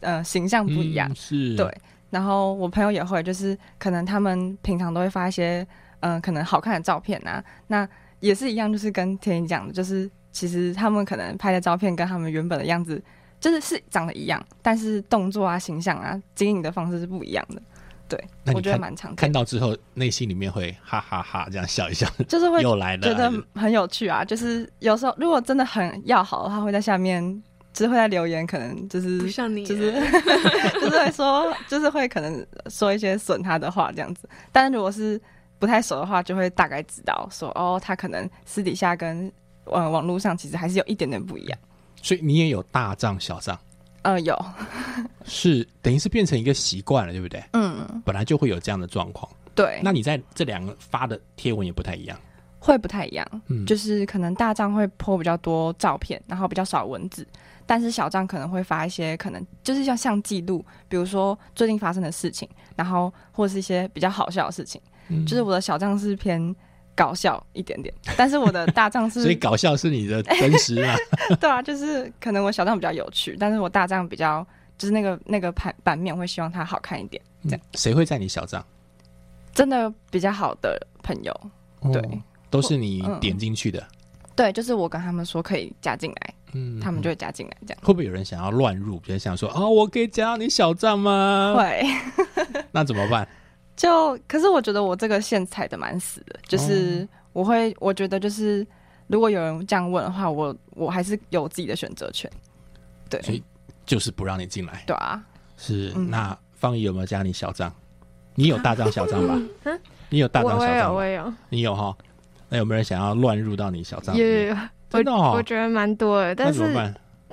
[0.00, 1.80] 呃形象不一样，嗯是，对，
[2.12, 5.66] 然后我朋友也会，就是可能他们平常都会发一些
[6.00, 7.88] 嗯、呃可能好看的照片啊，那
[8.20, 13.02] 也是一样，就是跟天一讲的，就是其实他们可能拍的照片跟他们原本的样子
[13.40, 17.62] 就是是长得一样，但是动作啊、形象啊、经营的方式是不一样的。
[18.08, 18.22] 对，
[18.54, 24.22] 我觉得蛮常见看到之后，内心里面会哈哈哈这样笑一笑， 就是会又来了，觉得很有趣啊。
[24.22, 29.92] 就是有时候如果真的很要好的话，会在下面就是会在留言，可能就是不像你，就是
[30.80, 34.28] 就是会说，就是会可能说一些损他的话这样子。
[34.50, 35.20] 但如果是
[35.58, 39.30] 不太熟的话，就会大概知道说，哦，他可能私底下跟
[39.64, 41.58] 呃网络上其实还是有一点点不一样。
[42.02, 43.58] 所以你也有大账小账，
[44.02, 44.36] 呃，有，
[45.24, 47.42] 是等于是变成一个习惯了，对不对？
[47.52, 49.30] 嗯，本来就会有这样的状况。
[49.54, 52.18] 对，那你在这两个发的贴文也不太一样。
[52.58, 57.26] 会不太一样，嗯，就是可能大账会 po 比较多照片，然后比较少文字，
[57.66, 64.80] 但是小账可能会发一些可能就是像像记录，比如说最近发生的事情，然后或者是一些比较好笑的事情。
[65.08, 66.54] 嗯就是我的小账是偏
[66.94, 70.96] 搞笑一点点， 但是我的大账是所以搞笑是你的真实啊。
[71.40, 74.46] 对啊，就是可能我小账比较有趣，但是我大账比较
[74.78, 78.64] 就是那个那个版版面会希望它好看一点，这样谁会在你小账？
[79.52, 81.40] 真的比较好的朋友，
[81.92, 82.10] 对哦
[82.48, 83.84] 都是你嗯点进去的。
[84.34, 88.98] 对，就是我跟他们说可以加进来，嗯，他们就会加进来，这样会不会有人想要乱入？
[89.00, 91.82] 比如想说啊，我可以加到你小账吗？，会。
[92.72, 93.26] 那怎么办？
[93.74, 98.66] 就可是我觉得我这个线踩的蛮死的，就是我会我觉得就是
[99.06, 102.30] 如果有人这样问的话，我我还是有自己的选择权，
[103.08, 103.42] 对所以
[103.86, 104.84] 就是不让你进来。
[104.86, 105.22] 对啊，
[105.56, 107.72] 是，嗯那方怡有没有加你小账？
[108.34, 109.40] 你有大账小账吧？
[109.64, 110.92] 嗯 你有大我我也有，账小账吧？
[110.92, 111.96] 我也有，你有哈？
[112.50, 114.48] 那有没有人想要乱入到你小账里有有面？
[114.48, 114.56] 有，
[114.92, 116.62] 真的哦我觉得蛮多的，但是？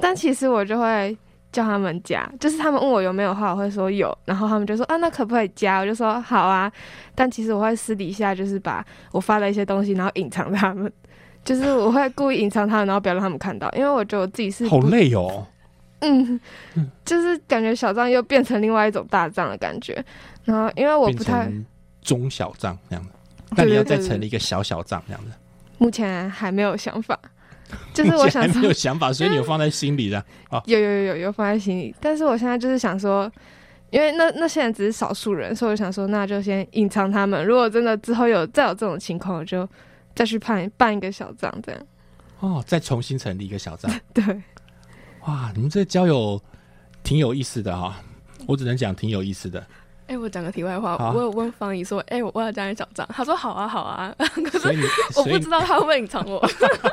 [0.02, 1.17] 但其实我就会
[1.52, 5.80] 叫他们加，就是他们问我有没有话，我会说有，然后他们就说啊，那可不可以加？
[5.80, 6.72] 我就说好啊。
[7.13, 10.89] 但其实我会私底下就是把我发的一些东西，然后隐藏他们，
[11.43, 15.45] 就是我会故意隐藏他们，然后不要让他们看到，因为我觉得我自己是好累哦。
[16.00, 16.39] 嗯，
[17.04, 20.02] 就是感觉小账又变成另外一种大账的感觉。
[20.45, 21.52] 然后因为我不太
[22.02, 23.12] 中小账那样的。
[23.58, 25.32] 那你要再成立一个小小账那样的，
[25.78, 27.19] 目前还没有想法，
[27.94, 30.24] 就是我想你有想法，所以你有放在心里的。
[30.66, 33.32] 有有有有有放在心里，但是我现在就是想说，
[33.92, 37.46] 因为那那现在只是少数人，所以我想说，那就先隐藏他们。
[37.46, 39.68] 如果真的之后有再有这种情况，我就
[40.16, 41.82] 再去办办一个小账，这样。
[42.40, 43.92] 哦，再重新成立一个小账。
[44.14, 44.24] 对，
[45.28, 46.42] 哇，你们这交友
[47.04, 48.02] 挺有意思的哈、
[48.48, 49.64] 我只能讲挺有意思的。
[50.10, 54.78] 哎、我讲个题外话，好我有问方怡说，哎、我我要加你小账，他说好啊好啊， 可是所以，
[55.15, 56.43] 我不知道他会不会隐藏我。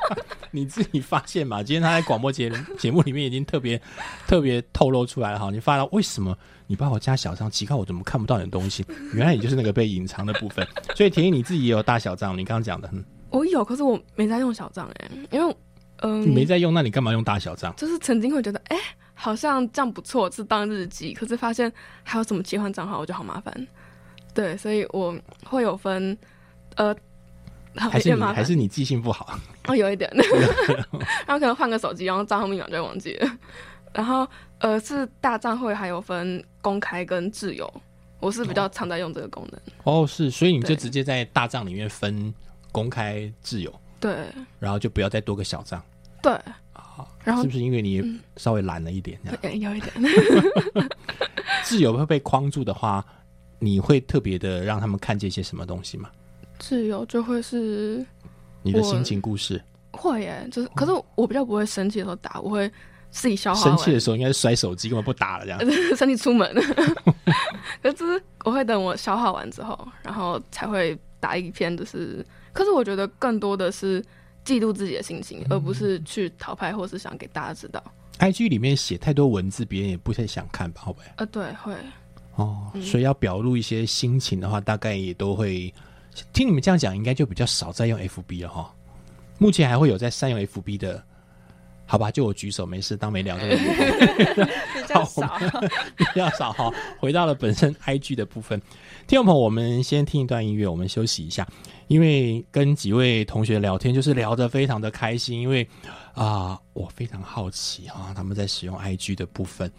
[0.53, 1.63] 你自己发现嘛？
[1.63, 3.81] 今天他在广播节节目里面已经特别
[4.27, 5.51] 特别透露出来了哈。
[5.51, 7.51] 你发现为什么你把我加小账？
[7.51, 8.85] 奇怪，我怎么看不到你的东西？
[9.15, 10.67] 原来你就是那个被隐藏的部分。
[10.95, 15.57] 所以田毅你自己也有大小账，你刚刚讲的，嗯，我有，可是我没在用小账哎、因为
[16.03, 17.75] 嗯、你没在用，那你干嘛用大小账？
[17.77, 18.77] 就是曾经会觉得，哎、
[19.19, 21.15] 好像这样不错，是当日记。
[21.15, 21.73] 可是发现
[22.05, 23.67] 还有什么切换账号，我就好麻烦。
[24.35, 26.17] 对，所以我会有分，
[26.77, 26.95] 呃，
[27.77, 29.39] 好还是你还是你记性不好？
[29.67, 30.09] 哦，有一点，
[31.27, 33.39] 然后可能换个手机，然后账号密码就忘记了。
[33.95, 37.73] 然后呃，是大账会还有分公开跟自由，
[38.21, 39.61] 我是比较常在用这个功能。
[39.85, 42.33] 哦，是，所以你就直接在大账里面分
[42.71, 44.15] 公开自由，对
[44.59, 45.83] 然后就不要再多个小账
[46.23, 46.39] 对，
[46.97, 47.09] 啊。
[47.25, 49.19] 然后是不是因为你嗯稍微懒了一点？
[49.25, 49.93] 这样对有一点，
[51.65, 53.05] 自由会被框住的话，
[53.59, 56.11] 你会特别的让他们看见一些什么东西吗？
[56.59, 58.05] 自由就会是
[58.63, 62.71] 你的心情故事，会耶，就是可是我比较不会生气的时候打，我会
[63.11, 63.61] 自己消化。
[63.61, 65.61] 生气的时候应该是摔手机，根本不打了这样。
[65.97, 66.51] 生气出门，
[67.83, 74.03] 可是我会等我消化完之后，然后才会打一篇，就是，可是我觉得更多的是
[74.47, 77.83] 记录自己的心情，而不是去讨拍或是想给大家知道。
[78.19, 80.81] IG 里面写太多文字，别人也不太想看吧？
[80.83, 81.05] 会不会？
[81.17, 81.75] 呃，对，会，
[82.37, 85.75] 哦，嗯所以要表露一些心情的话，大概也都会。
[86.33, 88.75] 听你们这样讲，应该就比较少在用 FB 了哈。
[89.37, 91.05] 目前还会有在善用 FB 的，
[91.87, 92.11] 好吧？
[92.11, 94.49] 就我举手，没事，当没聊这个部分。
[94.75, 95.39] 比较少。
[95.97, 96.71] 比较少哈。
[96.99, 98.61] 回到了本身 IG 的部分，
[99.07, 101.47] 听众朋友，我们先听一段音乐，我们休息一下。
[101.89, 105.67] 因为跟几位同学聊天，就是聊得非常的开心，因为
[106.15, 109.71] 啊、我非常好奇哈、他们在使用 IG 的部分，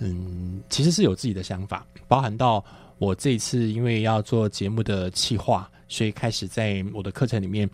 [0.00, 2.62] 嗯，其实是有自己的想法，包含到
[2.98, 7.70] 我这一次因为要做节目的企划，所以开始在我的课程里面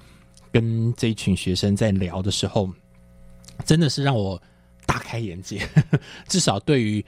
[0.52, 2.70] 跟这一群学生在聊的时候，
[3.64, 4.40] 真的是让我
[4.86, 5.66] 大开眼界。
[6.28, 7.04] 至少对于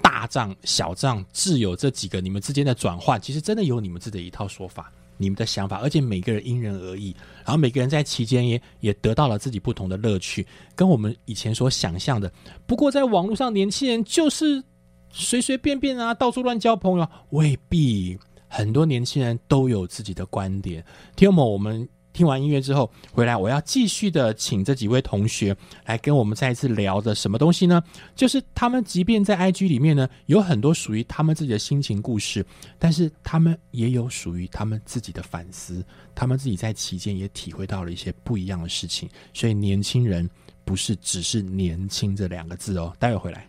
[0.00, 7.14] 大账、小账、挚友这几个你们之间的转换，其实真的有你们自己的一套说法、你们的想法，而且每个人因人而异，
[7.44, 12.32] 然后每个人在期间也也得到了自己不同的乐趣，跟我们以前所想象的。
[12.66, 14.62] 不过在网络上，年轻人就是
[15.10, 18.18] 随随便便啊，到处乱交朋友，未必。
[18.50, 20.82] 很多年轻人都有自己的观点。
[21.14, 21.86] 听友们，我们
[22.18, 25.56] 听完音乐之后回来，我要继续的请这几位同学
[25.86, 27.80] 来跟我们再一次聊的什么东西呢？
[28.16, 32.44] 就是他们即便在 IG 里面呢，有很多属于他们自己的心情故事，
[32.76, 35.80] 但是他们也有属于他们自己的反思，
[36.12, 39.08] 他们自己在期间也体会到了一些不一样的事情。
[39.32, 40.28] 所以年轻人
[40.64, 42.92] 不是只是年轻这两个字哦。
[42.98, 43.48] 待会回来。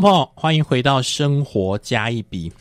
[0.00, 2.52] 朋友，欢迎回到《生活加一笔》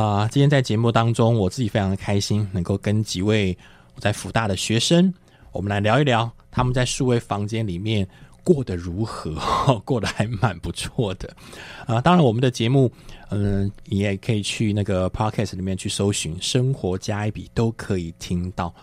[0.00, 3.56] 啊、今天在节目当中，我自己非常的开心，能够跟几位
[3.94, 5.12] 我在福大的学生，
[5.52, 8.08] 我们来聊一聊他们在数位房间里面
[8.42, 11.28] 过得如何， 过得还蛮不错的
[11.84, 12.90] 啊、当然，我们的节目，
[13.28, 18.74] 嗯、你也可以去那个 podcast 里面去搜寻“生活加一笔”，都可以听到。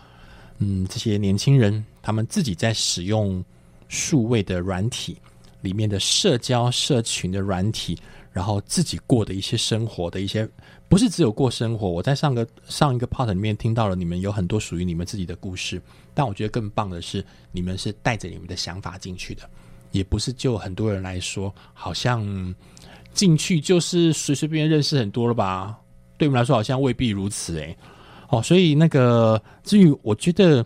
[0.58, 3.44] 嗯，这些年轻人他们自己在使用
[3.88, 5.16] 数位的软体
[5.60, 7.98] 里面的社交社群的软体，
[8.32, 10.48] 然后自己过的一些生活的一些，
[10.88, 11.88] 不是只有过生活。
[11.88, 15.80] 我在上个上一个 part 里面听到了你们有很多属于你们自己的故事，
[16.14, 19.42] 但我觉得更棒的是，你们是带着你们的想法进去的，
[19.90, 22.54] 也不是就很多人来说，好像
[23.12, 25.76] 进去就是随随便便认识很多了吧？
[26.16, 27.76] 对我们来说，好像未必如此诶、
[28.28, 30.64] 哦，所以那个至于我觉得，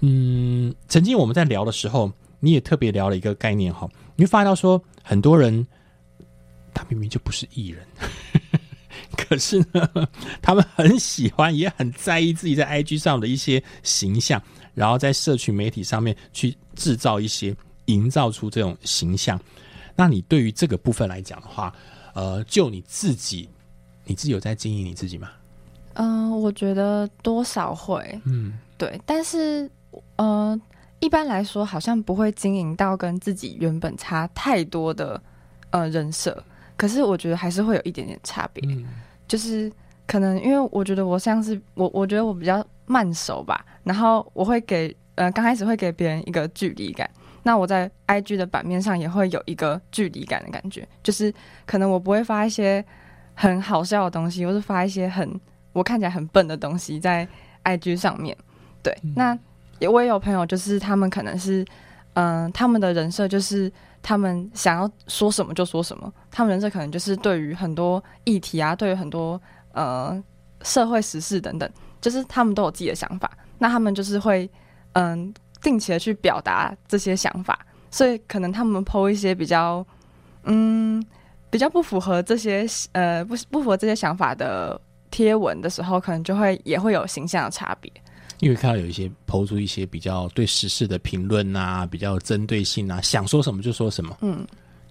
[0.00, 2.10] 嗯，曾经我们在聊的时候，
[2.44, 5.64] 你也特别聊了一个概念哈，你会发现到说，很多人
[6.74, 7.86] 他明明就不是艺人，
[9.16, 10.08] 可是呢，
[10.42, 14.42] 他们很喜欢，也很在意自己在 IG 上的一些形象，
[14.74, 19.40] 然后在社群媒体上面去制造一些，营造出这种形象。
[19.94, 21.72] 那你对于这个部分来讲的话，
[22.12, 23.48] 呃，就你自己，
[24.04, 25.30] 你自己有在经营你自己吗？
[25.94, 29.70] 嗯、我觉得多少会，嗯，对，但是
[30.16, 30.58] 呃，
[31.02, 35.20] 一般来说好像不会经营到跟自己原本差太多的
[35.70, 36.42] 呃人设，
[36.76, 38.86] 可是我觉得还是会有一点点差别，嗯
[39.26, 39.70] 就是
[40.06, 47.10] 可能因为我觉得我像是我，我觉得我比较慢熟吧，然后我会给呃刚开始会给别人一个距离感，
[47.42, 51.34] 那我在 IG 的版面上也会有一个距离感的感觉，就是
[51.66, 52.84] 可能我不会发一些
[53.34, 55.28] 很好笑的东西，或是发一些很
[55.72, 57.26] 我看起来很笨的东西在
[57.64, 58.36] IG 上面。
[58.84, 59.36] 对，那
[59.82, 61.64] 也我也有朋友，就是他们可能是
[62.14, 63.72] 嗯、他们的人设就是
[64.02, 69.40] 他们想要说什么就说什么，他们人设可能就是对于很多议题啊，对于很多
[69.72, 70.22] 呃
[70.62, 71.68] 社会时事等等，
[72.00, 74.48] 就是他们都有自己的想法，那他们就是会
[74.92, 77.58] 嗯、定期的去表达这些想法，
[77.90, 79.84] 所以可能他们剖一些比较
[80.44, 81.02] 嗯
[81.48, 84.78] 比较不符合这些呃不不符合这些想法的
[85.10, 87.90] 贴文的时候，可能就会也会有形象的差别。
[88.42, 94.44] 因为看到有一些抛出一些比较对时事的评论啊，比较有针对性啊，想说什么就说什么，嗯，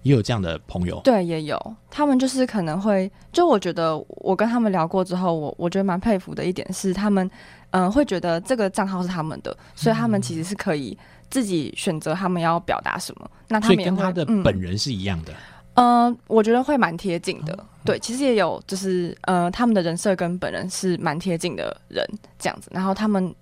[0.04, 1.02] 也有这样的朋友。
[1.04, 7.30] 对，也有他们就是可能会，就我觉得我跟他们聊过之后，我我觉得蛮佩服的一点是，他们
[7.72, 10.98] 嗯、呃会觉得这个账号是他们的，所以他们其实是可以
[11.30, 13.30] 自己选择他们要表达什么。
[13.50, 15.34] 那他所以们跟他的嗯本人是一样的。
[15.74, 17.54] 呃，我觉得会蛮贴近的。
[17.56, 23.34] 哦对，其实也有就是呃，他们的人设跟本人是蛮贴近的人这样子，然后他们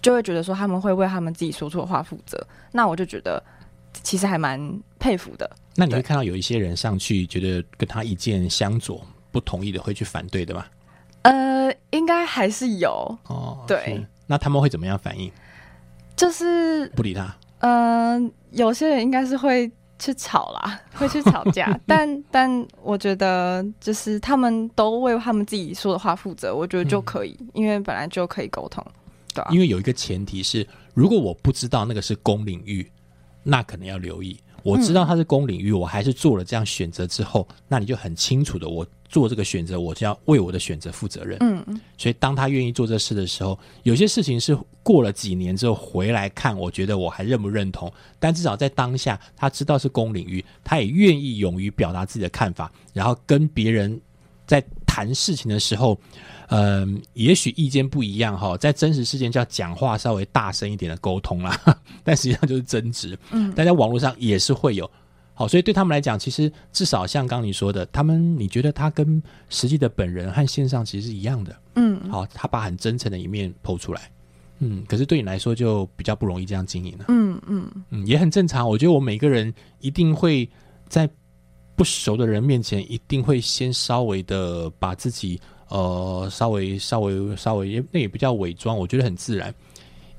[0.00, 2.38] 就会觉得说他们会为他们自己说出的话负责。
[2.72, 3.42] 那我就觉得
[4.02, 4.60] 其实还蛮
[4.98, 5.50] 佩服的。
[5.74, 10.64] 那你会看到有一些人上去觉得跟他意见相左、不同意的，会去反对的吗？
[11.22, 14.04] 呃，应该还是有，哦，对。
[14.26, 15.30] 那他们会怎么样反应？
[16.16, 17.34] 就是不理他。
[17.60, 28.84] 嗯，有些人应该是会去吵啦，会去吵架， 但但我觉得就是他们都为他们自己说的话负责，我觉得就可以，因为本来就可以沟通，
[29.50, 32.90] 因为有一个前提是，如果我不知道那个是公领域，
[33.42, 34.38] 那可能要留意。
[34.64, 41.38] 我知道它是公领域，我还是做了这样选择之后，那你就很清楚的，我做这个选择，我就要为我的选择负责任。
[41.40, 47.90] 嗯嗯所以当他愿意做这事的时候，有些事情是过了几年之后回来看，我觉得我还认不认同。
[48.18, 53.98] 但至少在当下，他知道是公领域，他也愿意勇于表达自己的看法，然后跟别人
[54.44, 54.62] 在
[55.04, 55.98] 谈事情的时候，
[56.48, 61.58] 嗯、也许意见不一样哈，在真实事件叫讲话稍微大声一点的沟通啦，
[62.02, 63.18] 但实际上就是争执。
[63.30, 64.90] 嗯但在网络上也是会有。
[65.34, 71.56] 好，所以对他们来讲，其实至少像刚你说的，他们你觉得他跟实际的本人和线上其实是一样的。
[71.76, 74.10] 嗯好，他把很真诚的一面剖出来，
[74.58, 78.68] 嗯，可是对你来说就比较不容易这样经营了，嗯嗯嗯，也很正常。
[78.68, 80.50] 我觉得我每个人一定会
[80.88, 81.08] 在
[81.78, 89.54] 不熟的人面前，一定会先稍微的把自己呃稍微稍微稍微，也那也不叫伪装，我觉得很自然，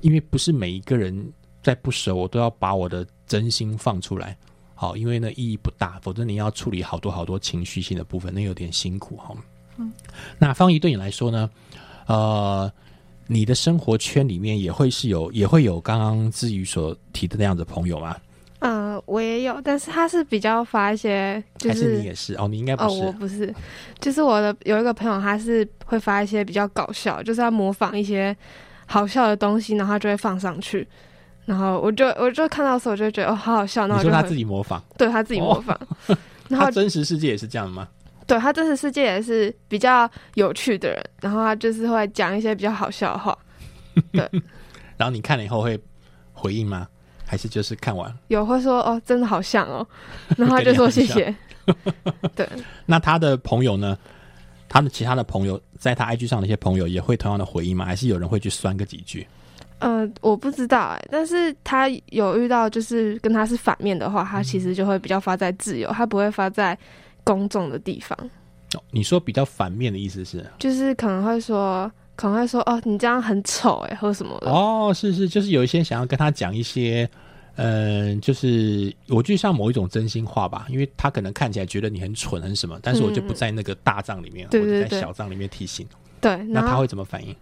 [0.00, 1.30] 因为不是每一个人
[1.62, 4.34] 在不熟，我都要把我的真心放出来。
[4.74, 9.36] 好，因为呢意义不大，否则你要处理好多好多情绪性的部分，那有点辛苦哈。
[9.76, 9.92] 嗯，
[10.38, 11.50] 那方怡对你来说呢？
[12.06, 12.72] 呃，
[13.26, 18.16] 你的生活圈里面也会是有，也会有刚刚之余所提的那样的朋友吗？
[18.60, 22.34] 嗯、我也有，但是他是比较发一些，就还是你也是？
[22.34, 23.02] 哦，你应该不哦，是。
[23.04, 23.52] 我不是，
[23.98, 28.36] 就是我的有一个朋友，他是会发一些比较搞笑，就是他模仿一些
[28.86, 30.86] 好笑的东西，然后他就会放上去，
[31.46, 35.78] 然后我就我就看到的时候，我就觉得哦，好好笑，然后他自己模仿，对他自己模仿，
[36.48, 37.88] 然后真实世界也是这样吗？
[38.26, 43.36] 对他真实世界也是比较有趣的人，然后他就是会讲一些比较好笑的话，
[44.12, 44.28] 对
[44.96, 45.80] 然后你看了以后会
[46.32, 46.86] 回应吗？
[47.30, 48.12] 还是就是看完？
[48.26, 49.86] 有会说哦，真的好像哦，
[50.36, 51.32] 然后他就说谢谢，
[52.34, 52.48] 对，
[52.86, 53.96] 那他的朋友呢？
[54.68, 57.84] 他的其他的朋友，在他 IG 上的一些朋友也会同样的回应吗？
[57.84, 59.24] 还是有人会去酸个几句？
[59.78, 66.76] 呃，我不知道哎，但是他有遇到就是跟他是反面的话，他其实就会比较发在自由，他不会发在
[67.22, 68.18] 公众的地方，
[68.74, 70.44] 哦你说比较反面的意思是？
[70.58, 71.90] 就是可能会说，
[72.20, 74.50] 可能会说哦，你这样很丑哎，或什么的。
[74.50, 77.08] 哦，是是，就是有一些想要跟他讲一些，
[77.56, 85.88] 嗯、就是我就像某一种真心话吧，因为他可能看起来觉得你很蠢很什么，但是我就不在那个大账里面，或者在小账里面提醒。
[86.20, 87.34] 对，那他会怎么反应？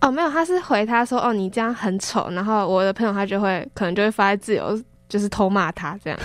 [0.00, 6.18] 哦，没有，他是回他说哦，你这样很丑，然后我的朋友他就会可能就会发在自由，就是偷骂他这样。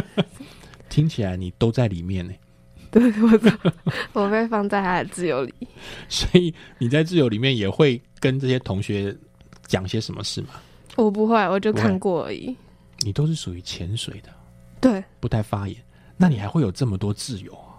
[0.90, 2.34] 听起来你都在里面呢，
[2.94, 5.52] 对，我我被放在他的自由里。
[6.08, 9.12] 所以你在自由里面也会跟这些同学
[9.66, 10.50] 讲些什么事吗？
[10.94, 12.56] 我不会，我就看过而已。
[13.00, 14.30] 你都是属于潜水的，
[14.80, 15.76] 对，不太发言，
[16.16, 17.74] 那你还会有这么多自由啊？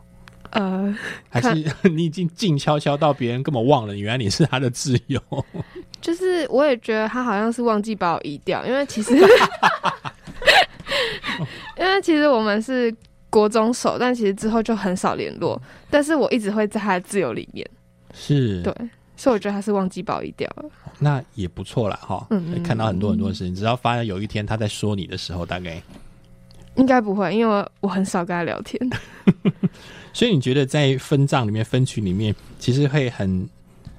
[0.51, 0.97] 呃，
[1.29, 5.21] 还是 你已经静悄悄到别人根本忘了，原来你是他的自由？
[6.01, 9.15] 就是我也觉得他好像是忘记把我移掉，因为其实，
[11.77, 12.93] 因为其实我们是
[13.35, 15.61] 国中熟，但其实之后就很少联络。
[15.89, 17.69] 但是我一直会在他的自由里面，
[18.13, 18.73] 是，对，
[19.17, 20.63] 所以我觉得他是忘记保一掉了。
[20.99, 23.53] 那也不错啦，哈，嗯看到很多很多的事情。
[23.53, 25.83] 只要发现有一天他在说你的时候，大概，
[26.75, 28.79] 应该不会，因为我我很少跟他聊天。
[30.13, 33.49] 所以你觉得在分账里面、分群里面，其实会很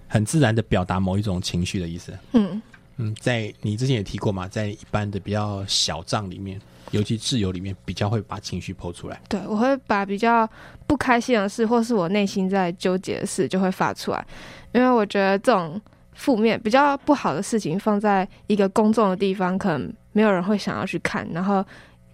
[0.09, 2.19] 很自然的表达某一种情绪的意思。
[2.33, 2.63] 嗯，
[2.97, 6.59] 嗯，在你之前也提过嘛，在一般的比较小账里面，
[6.93, 9.21] 尤其自由里面，比较会把情绪剖出来。
[9.29, 10.49] 对，我会把比较
[10.87, 14.27] 不开心的事，或是我内心在纠结的事，就会发出来，
[14.73, 15.81] 因为我觉得这种
[16.15, 21.65] 负面、比较不好的事情放在一个公众的地方，可能没有人会想要去看，然后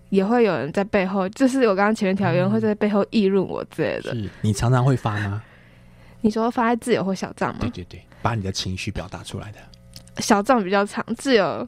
[0.08, 4.14] 也会有人在背后，就是我刚刚前面条有人会在背后议论我之类的。
[4.14, 5.42] 是你常常会发吗？
[6.20, 7.58] 你说发在自由或小账吗？
[7.60, 9.58] 对对对，把你的情绪表达出来的。
[10.18, 11.66] 小账比较长，自由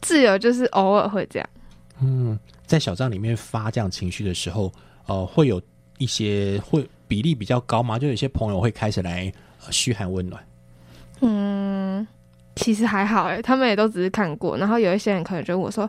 [0.00, 1.48] 自由就是偶尔会这样。
[2.02, 4.72] 嗯，在小账里面发这样情绪的时候，
[5.06, 5.60] 呃，会有
[5.98, 7.98] 一些会比例比较高吗？
[7.98, 9.32] 就有些朋友会开始来、
[9.64, 10.42] 呃、嘘寒问暖。
[11.20, 12.06] 嗯，
[12.56, 15.88] 其实还好哎，他们也都只是看过，然后有一些人可能就问我说：“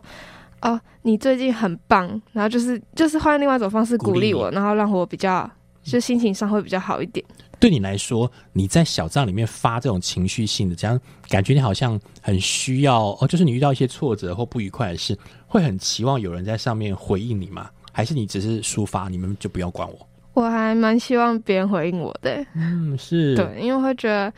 [0.60, 5.50] 哦，你最近很棒。”然后就是就是换另外一种方式鼓励我，励然后让我比较
[5.82, 7.24] 就心情上会比较好一点。
[7.62, 17.70] 对你来说，你在小账里面发这种情绪性的，这样感觉你好像很需要哦，就是你遇到一些挫折或不愉快的事，会很期望有人在上面回应你吗？
[17.92, 20.08] 还是你只是抒发，你们就不要管我？
[20.34, 24.32] 我还蛮希望别人回应我的欸，嗯，是，对，因为会觉得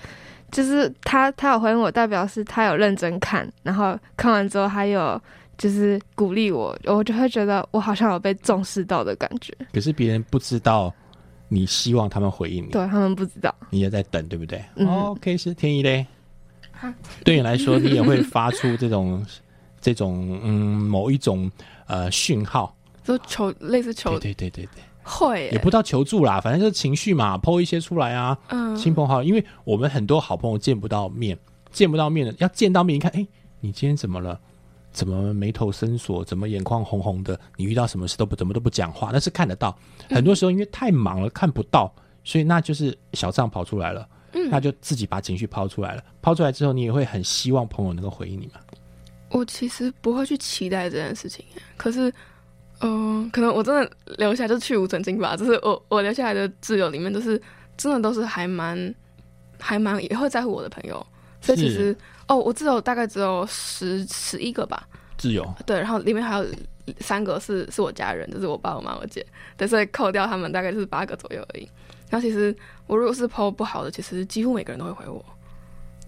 [0.50, 5.18] 就是他他有回应我，代表是他有认真看，然后看完之后还有
[5.56, 9.56] 就是鼓励我，我就会觉得我好像有被重视到的感觉。
[9.72, 10.92] 可是别人不知道
[11.54, 14.88] 你希望他们回应你，对他们不知道，你也在等，对不对、嗯。
[14.88, 16.04] o k 是天意嘞。
[17.24, 19.24] 对你来说，你也会发出这种
[19.80, 20.50] 这种嗯
[20.82, 21.50] 某一种
[21.86, 22.74] 呃讯号，
[23.04, 28.36] 就求类似求对对对对对，会也不知道求助啦，反正就是情绪嘛，抛一些出来啊。
[28.48, 28.74] 嗯。
[28.76, 31.38] 亲朋好友，因为我们很多好朋友见不到面，
[31.70, 33.26] 见不到面的，要见到面，一看，哎，
[33.60, 34.38] 你今天怎么了？
[34.94, 36.24] 怎么眉头深锁？
[36.24, 37.38] 怎么眼眶红红的？
[37.56, 39.10] 你遇到什么事都不怎么都不讲话？
[39.12, 39.76] 那是看得到。
[40.08, 41.92] 很多时候因为太忙了，看不到，
[42.22, 44.08] 所以那就是小账跑出来了。
[44.32, 46.02] 嗯那就自己把情绪抛出来了。
[46.22, 48.60] 抛出来之后，你也会很希望朋友能够回应你嘛？
[49.30, 51.44] 我其实不会去期待这件事情，
[51.76, 52.12] 可是，
[52.80, 55.36] 嗯、可能我真的留下就去无存精吧。
[55.36, 57.40] 就是我我留下来的挚友里面，都是
[57.76, 58.94] 真的都是还蛮
[59.58, 61.04] 还蛮也会在乎我的朋友，
[61.40, 61.96] 所以其是实
[62.28, 65.46] 哦，我自由大概只有十十一个吧，自由。
[65.66, 66.46] 对，然后里面还有
[67.00, 69.24] 三个是是我家人，就是我爸、我妈、我姐，
[69.56, 71.68] 对，所以扣掉他们大概就是八个左右而已。
[72.10, 72.54] 然后其实
[72.86, 75.24] 我如果是 PO 不好的，其实几乎每个人都会回我。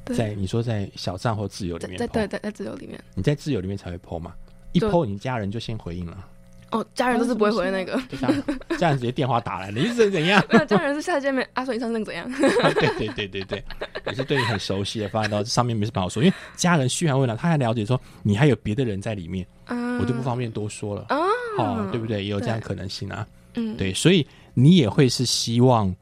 [0.04, 0.16] 对。
[0.16, 4.34] 在你说在小账或自由里面在在在在自由里面，你在自由里面才会 PO 嘛？
[4.72, 6.28] 一对 PO 你家人就先回应了，
[6.76, 8.42] 哦，家人都是不会回那个，就家人
[8.78, 10.42] 家人直接电话打来，你是怎样？
[10.52, 12.30] 没有家人是下次见面，阿说你上次那个怎样？
[12.74, 13.64] 对对对对对，
[14.06, 21.16] 也是对你很熟悉的，发现到上面没什么好说，因为家人嘘寒问暖，他还了解说你还有别的人在里面，嗯，我就不方便多说了，啊，
[21.58, 22.24] 哦，对不对？
[22.24, 25.94] 也有这样可能性啊，嗯，对，所以你也会是希望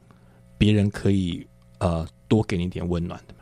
[0.58, 1.46] 别人可以
[1.78, 3.40] 呃多给你一点温暖的嘛？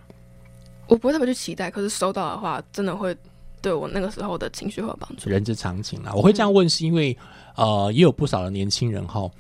[0.89, 3.17] 我不会特别去期待，可是收到的话，真的会
[3.63, 5.31] 对我那个时候的情绪会有帮助。
[5.31, 6.13] 人之常情啦。
[6.15, 7.17] 我会这样问，是因为
[7.55, 9.31] 呃，也有不少的年轻人哈，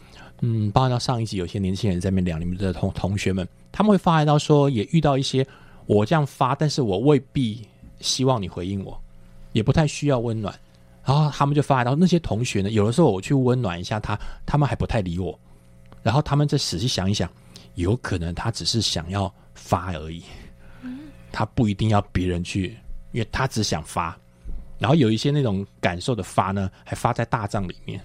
[0.41, 5.47] 嗯，包括到上一集有些年轻人在那边聊你们的同同学们，他们会发来到说，也遇到一些
[5.87, 7.67] 我这样发，但是我未必
[8.01, 8.99] 希望你回应我，
[9.53, 10.55] 也不太需要温暖。
[11.05, 14.17] 然后他们就发来到那些同学呢，有的时候我去温暖一下他，
[14.47, 15.37] 他们还不太理我，
[16.01, 17.29] 然后他们再仔细想一想，
[17.75, 20.23] 有可能他只是想要发而已，
[21.33, 22.77] 他不一定要别人去，
[23.13, 24.17] 因为他只想发。
[24.79, 28.01] 然后有一些那种感受的发呢，还发在大帐里面，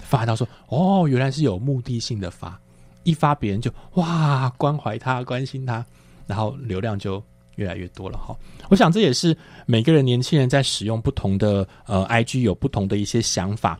[0.00, 2.60] 发到说哦，原来是有目的性的发，
[3.04, 5.86] 一发别人就哇关怀他、关心他，
[6.26, 7.22] 然后流量就
[7.54, 8.36] 越来越多了哈。
[8.68, 13.78] 我想这也是每个人年轻人在使用不同的呃 IG 有不同的一些想法。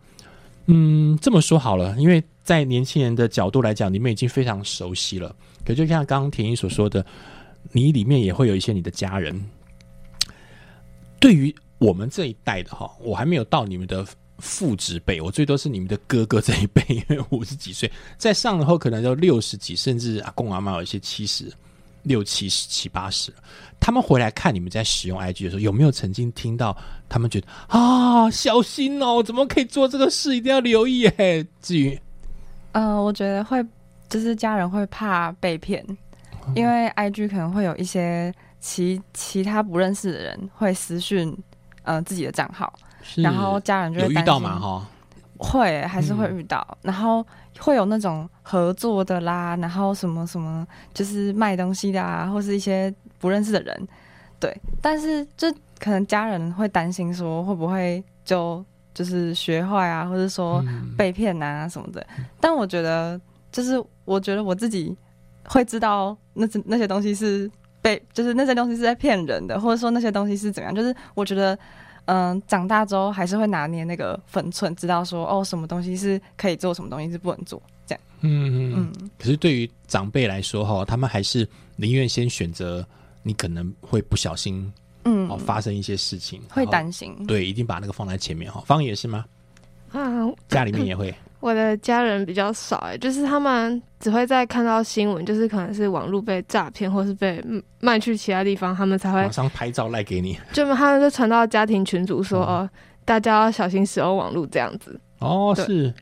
[0.67, 5.35] 嗯，这么说好了，因为在年轻人的角度来讲，你们已经非常熟悉了。
[5.65, 7.05] 可就像刚刚田一所说的，
[7.73, 9.45] 你里面也会有一些你的家人。
[11.21, 14.07] 对于我们这一代的哈，我还没有到你们的
[14.39, 21.53] 父职辈，我最多是你们的哥哥这一辈， 因为五十几岁，再上了后可能就六十几，甚至阿公阿妈有一些七十
[22.03, 23.39] 六七十七八十了。
[23.81, 26.77] 他们回来看你们在使用 IG 的时候，有没有曾经听到
[27.09, 30.37] 他们觉得啊，小心哦，怎么可以做这个事？
[30.37, 31.45] 一定要留意哎。
[31.61, 31.99] 至于
[32.73, 33.65] 呃，我觉得会，
[34.09, 35.85] 就是家人会怕被骗，
[36.43, 41.37] 哦因为 IG 可能会有一些其其他不认识的人会私讯
[41.83, 42.73] 呃自己的账号，
[43.17, 44.59] 然后家人就会遇到吗？
[44.59, 44.89] 哈，
[45.37, 47.25] 会还是会遇到，然后
[47.61, 53.89] 会有那种合作的啦，然后什么什么就是卖东西的啊，或是一些不认识的人，
[54.41, 54.55] 对。
[54.83, 60.63] 但是就可能家人会担心说会不会就就是学坏啊，或者说
[60.97, 62.05] 被骗啊什么的。
[62.41, 63.21] 但我觉得
[63.53, 64.97] 就是我觉得我自己
[65.45, 67.49] 会知道那那些东西是
[67.89, 70.75] 被就是那些东西是在骗人的，或者说那些东西是怎么样。
[70.75, 71.59] 就是我觉得。
[72.11, 78.01] 嗯，长大之后还是会拿捏那个分寸，知道说哦，什么东西是可以做，什么东西是不能做，这样。
[78.23, 79.11] 嗯嗯嗯。
[79.19, 82.83] 可是对于长辈来说哈，他们还是宁愿先选择
[83.23, 84.73] 你可能会不小心，
[85.05, 87.15] 嗯，哦，发生一些事情，会担心。
[87.27, 88.63] 对，一定把那个放在前面哈。
[88.65, 89.27] 方也是吗？
[89.93, 90.01] 啊，
[90.49, 91.15] 家里面也会。
[91.41, 97.43] 我的家人比较少哎，就是他们只会在看到新闻，就是可能是网络被诈骗，或是被
[97.81, 100.37] 卖去其他地方，他们才会马上拍照赖给你。
[100.53, 102.69] 就他们就传到家庭群组说哦，
[103.05, 104.99] 大家要小心使用网络这样子。
[105.21, 105.95] 哦，是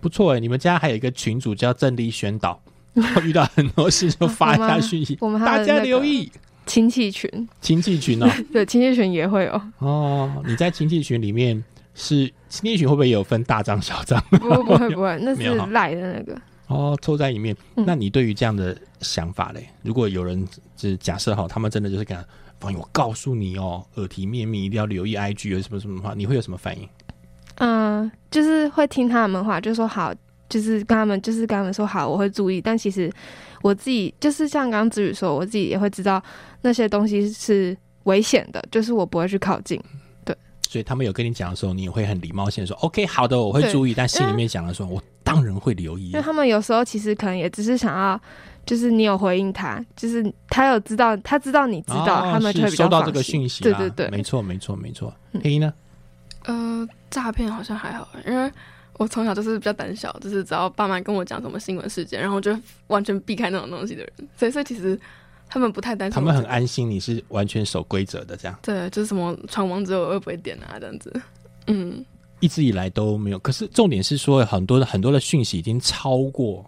[0.00, 2.60] 不错哎，你们家还有一个群主叫正力宣导，
[3.24, 6.30] 遇到很多事就发一下讯息，我们大家留意
[6.66, 7.28] 亲戚群，
[7.60, 10.30] 亲戚群哦， 对，亲戚群也会有哦。
[10.46, 11.64] 你在亲戚群里面。
[11.94, 14.20] 是亲戚群会不会有分大张小张？
[14.30, 17.54] 不不会不会， 那是赖的那个哦，凑在里面。
[17.74, 19.68] 那你对于这样的想法嘞？
[19.82, 20.42] 如果有人
[20.76, 22.24] 就是假设好，他们真的就是讲，
[22.58, 26.88] 朋友，我告诉你哦，耳提面命，一定要留意 IG 有什么什么话，你会有什么反应？
[27.56, 30.14] 嗯，就是会听他们话，就说好，
[30.48, 32.60] 就是跟他们，就是跟他们说好，我会注意。
[32.60, 33.12] 但其实
[33.60, 36.22] 我自己就是像刚刚子宇说，我自己也会知道
[36.62, 39.78] 那些东西是危险的，就是我不会去靠近。
[40.72, 43.92] 所以他们有跟你讲的时候，你也会很礼貌性的说 “OK，好的，我会注意”。
[43.94, 48.18] 但心里面想的说：“我当然会留意。”因为他们有时候其实可能也只是想要，
[48.64, 53.62] 就是你有回应他，就是他有知道，他知道你知道，他们就会收到这个讯息。
[53.62, 55.14] 对对对，没错没错没错。
[55.44, 55.70] 黑衣呢？
[56.44, 58.50] 呃，诈骗好像还好，因为
[58.94, 64.12] 我从小就是比较胆小，就是只要爸妈跟我讲什么新闻事件，然后我就完全避开那种东西的人。
[64.38, 64.98] 所以所以其实。
[65.52, 68.58] 他们不太担心，他们很安心，你是完全守规则的这样。
[68.62, 71.12] 对，就是什么闯王之后会不会点啊这样子。
[71.66, 72.02] 嗯，
[72.40, 73.38] 一直以来都没有。
[73.40, 76.64] 可是重点是说，很多的很多的讯息已经超过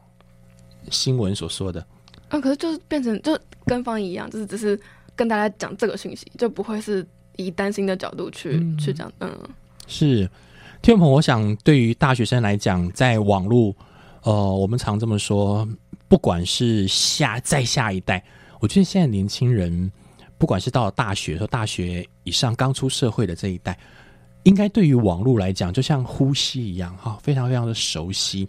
[0.91, 1.81] 新闻所说的。
[2.29, 4.79] 啊，可是就是变成就跟方一样，就是只是
[5.17, 7.07] 跟大家讲这个讯息，就不会是
[7.37, 9.11] 以担心的角度去去讲。
[9.21, 9.35] 嗯，
[9.87, 10.29] 是
[10.83, 13.75] 天鹏，我想对于大学生来讲，在网络，
[14.25, 15.67] 呃，我们常这么说，
[16.07, 18.23] 不管是下再下一代。
[18.65, 19.93] 我觉得现在年轻人，
[20.39, 23.79] 不管是到了大学说大学以上刚出社会的这一代，
[24.45, 28.49] 应该对于网络来讲，就像呼吸一样，哈，非常非常的熟悉。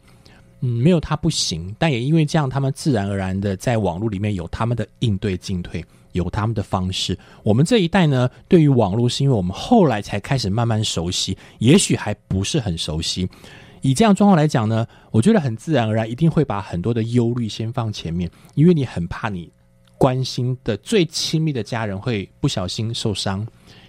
[0.62, 7.20] 嗯，没有他不行，但也因为这样，他们自然而然的在网络里面有他们的应对进退，有他们的方式。
[7.44, 13.28] 我们这一代呢，对于网络是因为我们后来才开始慢慢熟悉，也许还不是很熟悉。
[13.82, 19.52] 以这样状况来讲呢，我觉得很自然而然，一定会把很多的忧虑先放前面，因为你很怕你。
[20.06, 23.44] 关心的最亲密的家人会不小心受伤，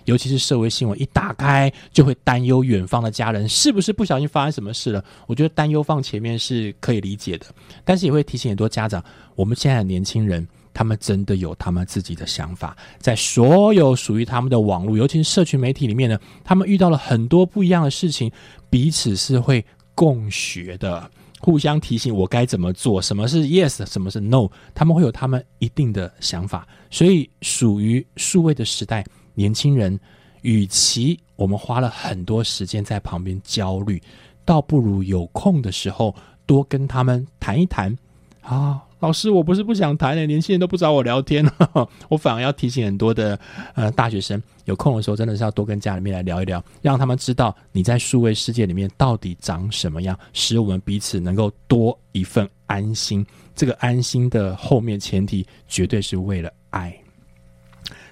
[0.06, 5.04] 尤其是社会新闻一打开，就会担忧远方的家人是不是不小心发生什么事了。
[5.26, 7.44] 我觉得担忧放前面是可以理解的，
[7.84, 9.04] 但是也会提醒很多家长，
[9.34, 18.32] 我们现在的年轻人，他们真的有他们自己的想法，在所有属于他们的网络，尤其是社群媒体里面呢，他们遇到了很多不一样的事情，
[18.70, 19.62] 彼此是会
[19.94, 21.10] 共学的。
[21.40, 26.66] 互相提醒我该怎么做，什么是 yes，什么是 no，他们会有他们一定的想法。
[26.90, 29.98] 所以，属于数位的时代，年轻人，
[30.42, 34.02] 与其我们花了很多时间在旁边焦虑，
[34.44, 36.14] 倒不如有空的时候
[36.46, 37.96] 多跟他们谈一谈
[38.40, 38.82] 啊。
[39.00, 43.38] 老师，我不是不想谈的，年轻人都不找我聊天了， 我反而要提醒很多的
[43.74, 53.24] 呃大学生，有空的时候真的是要多跟家里面来聊一聊，让他们知道你在数位世界里面到底长什么样，使我们彼此能够多一份安心。
[53.54, 56.90] 这个安心的后面前提绝对是为了爱。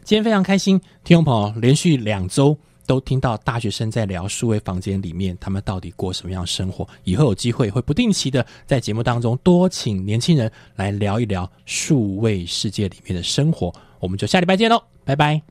[0.04, 2.56] 今天非常开心，听众朋友连续两周。
[2.86, 6.86] 都听到大学生在聊数位房间里面，他们到底过什么样的生活？
[7.04, 13.72] 以后有机会会不定期的在节目当中多请年轻人来聊一聊数位世界里面的生活。
[14.00, 15.42] 我们就下礼拜见喽，拜拜。